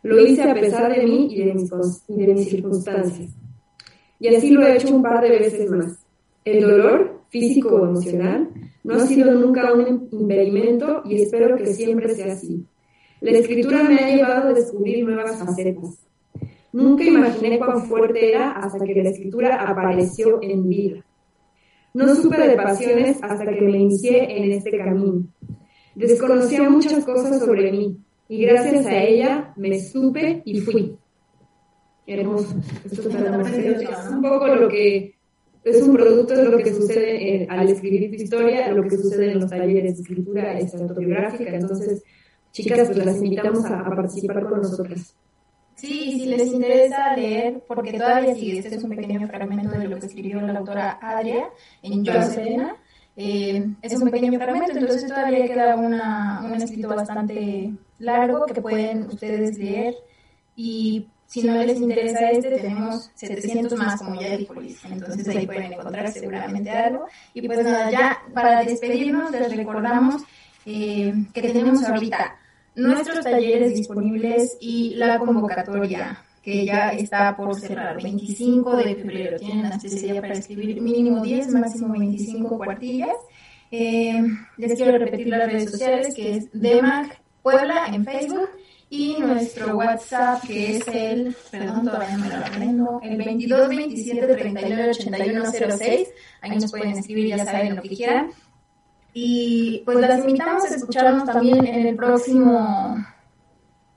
Lo 0.06 0.20
hice 0.20 0.44
a 0.44 0.54
pesar 0.54 0.96
de 0.96 1.04
mí 1.04 1.30
y 1.32 1.44
de 1.44 1.54
mis, 2.36 2.48
circunstancias. 2.48 3.32
Y 4.20 4.28
así 4.28 4.52
lo 4.52 4.62
he 4.62 4.76
hecho 4.76 4.96
un 4.96 5.02
par 5.02 5.20
de 5.20 5.30
veces 5.30 5.68
más. 5.72 5.98
El 6.44 6.62
dolor, 6.62 7.22
físico 7.30 7.70
o 7.70 7.86
emocional, 7.88 8.52
no 8.84 8.94
ha 8.94 9.00
sido 9.00 9.32
nunca 9.34 9.74
un 9.74 10.08
impedimento 10.12 11.02
y 11.06 11.24
espero 11.24 11.58
que 11.58 11.66
siempre 11.74 12.14
sea 12.14 12.34
así. 12.34 12.64
La 13.20 13.32
escritura 13.32 13.82
me 13.82 13.96
ha 13.96 14.16
llevado 14.16 14.50
a 14.50 14.54
descubrir 14.54 15.04
nuevas 15.04 15.40
facetas. 15.40 16.06
Nunca 16.72 17.04
imaginé 17.04 17.58
cuán 17.58 17.88
fuerte 17.88 18.30
era 18.30 18.52
hasta 18.52 18.86
que 18.86 19.02
la 19.02 19.10
escritura 19.10 19.56
apareció 19.68 20.40
en 20.44 20.70
vida. 20.70 21.04
No 21.96 22.14
supe 22.14 22.48
de 22.48 22.56
pasiones 22.56 23.18
hasta 23.24 23.44
que 23.44 23.62
me 23.62 23.80
inicié 23.80 24.38
en 24.38 24.52
este 24.52 24.78
camino. 24.78 25.24
Desconocía 25.96 26.70
muchas 26.70 27.04
cosas 27.04 27.40
sobre 27.40 27.72
mí, 27.72 28.05
y 28.28 28.46
gracias 28.46 28.86
a 28.86 28.98
ella 28.98 29.54
me 29.56 29.80
supe 29.80 30.42
y 30.46 30.60
fui. 30.62 30.98
Hermoso. 32.08 32.56
Esto 32.86 33.10
es 33.10 34.10
un 34.12 34.22
poco 34.22 34.48
lo 34.48 34.68
que 34.68 35.16
es 35.64 35.82
un 35.82 35.96
producto 35.96 36.36
de 36.36 36.50
lo 36.50 36.58
que 36.60 36.72
sucede 36.74 37.48
al 37.50 37.68
escribir 37.68 38.10
tu 38.12 38.16
historia, 38.16 38.72
lo 38.72 38.84
que 38.84 38.98
sucede 38.98 39.32
en 39.32 39.40
los 39.40 39.50
talleres 39.50 39.96
de 39.96 40.02
escritura 40.04 40.60
autobiográfica. 40.60 41.56
Entonces, 41.56 42.04
chicas, 42.52 42.88
pues 42.88 43.04
las 43.04 43.22
invitamos 43.22 43.66
a, 43.66 43.84
participar 43.84 44.48
con 44.48 44.62
nosotras. 44.62 45.16
Sí, 45.76 46.20
si 46.20 46.26
les 46.28 46.54
interesa 46.54 47.16
leer, 47.16 47.64
porque 47.68 47.94
todavía 47.94 48.36
sigue, 48.36 48.60
este 48.60 48.76
es 48.76 48.84
un 48.84 48.92
pequeño 48.92 49.28
fragmento 49.28 49.78
de 49.78 49.88
lo 49.88 50.00
que 50.00 50.06
escribió 50.06 50.40
la 50.40 50.60
autora 50.60 51.00
Adria 51.02 51.50
en 51.82 52.04
Yo 52.04 52.22
Serena. 52.22 52.78
Eh, 53.18 53.66
es 53.82 53.94
un 53.94 54.10
pequeño 54.10 54.38
fragmento, 54.40 54.78
entonces 54.78 55.08
todavía 55.08 55.48
queda 55.48 55.76
una, 55.76 56.42
un 56.44 56.54
escrito 56.56 56.90
bastante 56.90 57.74
largo 58.00 58.46
que 58.46 58.62
pueden 58.62 59.04
ustedes 59.04 59.58
leer 59.58 59.96
y 60.56 61.08
si 61.26 61.44
no 61.44 61.56
les 61.64 61.80
interesa 61.80 62.30
este, 62.30 62.60
tenemos 62.60 63.12
700 63.16 63.78
más, 63.78 64.00
como 64.00 64.20
ya 64.22 64.38
dijo. 64.38 64.54
Entonces 64.90 65.28
ahí 65.30 65.46
pueden 65.46 65.74
encontrar 65.74 66.12
seguramente 66.12 66.70
algo. 66.70 67.08
Y 67.34 67.48
pues 67.48 67.64
nada, 67.64 67.90
ya 67.90 68.22
para 68.34 68.64
despedirnos 68.64 69.32
les 69.32 69.56
recordamos 69.56 70.22
eh, 70.66 71.14
que 71.34 71.42
tenemos 71.42 71.84
ahorita 71.84 72.38
nuestros 72.76 73.24
talleres 73.24 73.74
disponibles 73.74 74.58
y 74.60 74.96
la 74.96 75.18
convocatoria 75.18 76.24
que 76.46 76.64
ya 76.64 76.90
está 76.90 77.36
por 77.36 77.60
cerrar, 77.60 78.00
25 78.02 78.78
de 78.78 78.96
febrero. 78.96 79.40
Tienen 79.40 79.66
hasta 79.66 80.22
para 80.22 80.34
escribir 80.36 80.80
mínimo 80.80 81.24
10, 81.24 81.50
máximo 81.50 81.92
25 81.98 82.58
cuartillas. 82.58 83.16
Eh, 83.72 84.22
les 84.58 84.76
quiero 84.76 84.96
repetir 84.96 85.28
las 85.28 85.52
redes 85.52 85.72
sociales, 85.72 86.14
que 86.14 86.38
es 86.38 86.50
DEMAC 86.54 87.20
Puebla 87.42 87.88
en 87.92 88.06
Facebook 88.06 88.50
y 88.92 89.18
nuestro 89.20 89.76
WhatsApp 89.76 90.44
que 90.46 90.78
es 90.78 90.88
el, 90.88 91.36
perdón, 91.50 91.86
todavía 91.86 92.18
me 92.18 92.30
lo 92.30 92.36
aprendo, 92.36 93.00
el 93.02 93.18
22 93.18 93.68
27 93.68 94.36
39 94.36 94.90
81 94.92 95.52
06. 95.52 96.10
Ahí 96.42 96.60
nos 96.60 96.70
pueden 96.70 96.92
escribir, 96.92 97.26
ya 97.26 97.44
saben 97.44 97.76
lo 97.76 97.82
que 97.82 97.90
quieran. 97.90 98.30
Y 99.16 99.82
pues 99.84 99.98
las 99.98 100.20
invitamos 100.20 100.64
a 100.64 100.76
escucharnos 100.76 101.26
también 101.26 101.66
en 101.66 101.88
el 101.88 101.96
próximo 101.96 103.04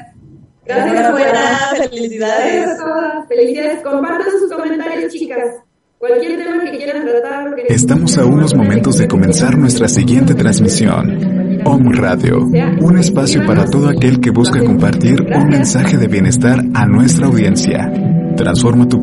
Gracias, 0.64 1.12
buenas, 1.12 1.78
felicidades. 1.78 2.54
Gracias 2.54 2.80
a 2.80 2.82
todas. 2.82 3.28
Felicidades. 3.28 3.82
Compartan 3.82 4.30
sus 4.40 4.50
comentarios, 4.50 5.12
chicas. 5.12 5.56
Cualquier 5.98 6.38
tema 6.38 6.64
que 6.64 6.78
quieran 6.78 7.06
tratar. 7.06 7.54
Estamos 7.68 8.16
a 8.16 8.24
unos 8.24 8.54
momentos 8.54 8.96
de 8.96 9.06
comenzar 9.06 9.56
nuestra 9.56 9.86
siguiente 9.86 10.34
transmisión. 10.34 11.31
Radio, 11.78 12.50
un 12.80 12.98
espacio 12.98 13.46
para 13.46 13.64
todo 13.64 13.88
aquel 13.88 14.20
que 14.20 14.30
busca 14.30 14.62
compartir 14.62 15.22
un 15.34 15.48
mensaje 15.48 15.96
de 15.96 16.06
bienestar 16.06 16.62
a 16.74 16.86
nuestra 16.86 17.26
audiencia. 17.26 17.90
Transforma 18.36 18.88
tu 18.88 19.02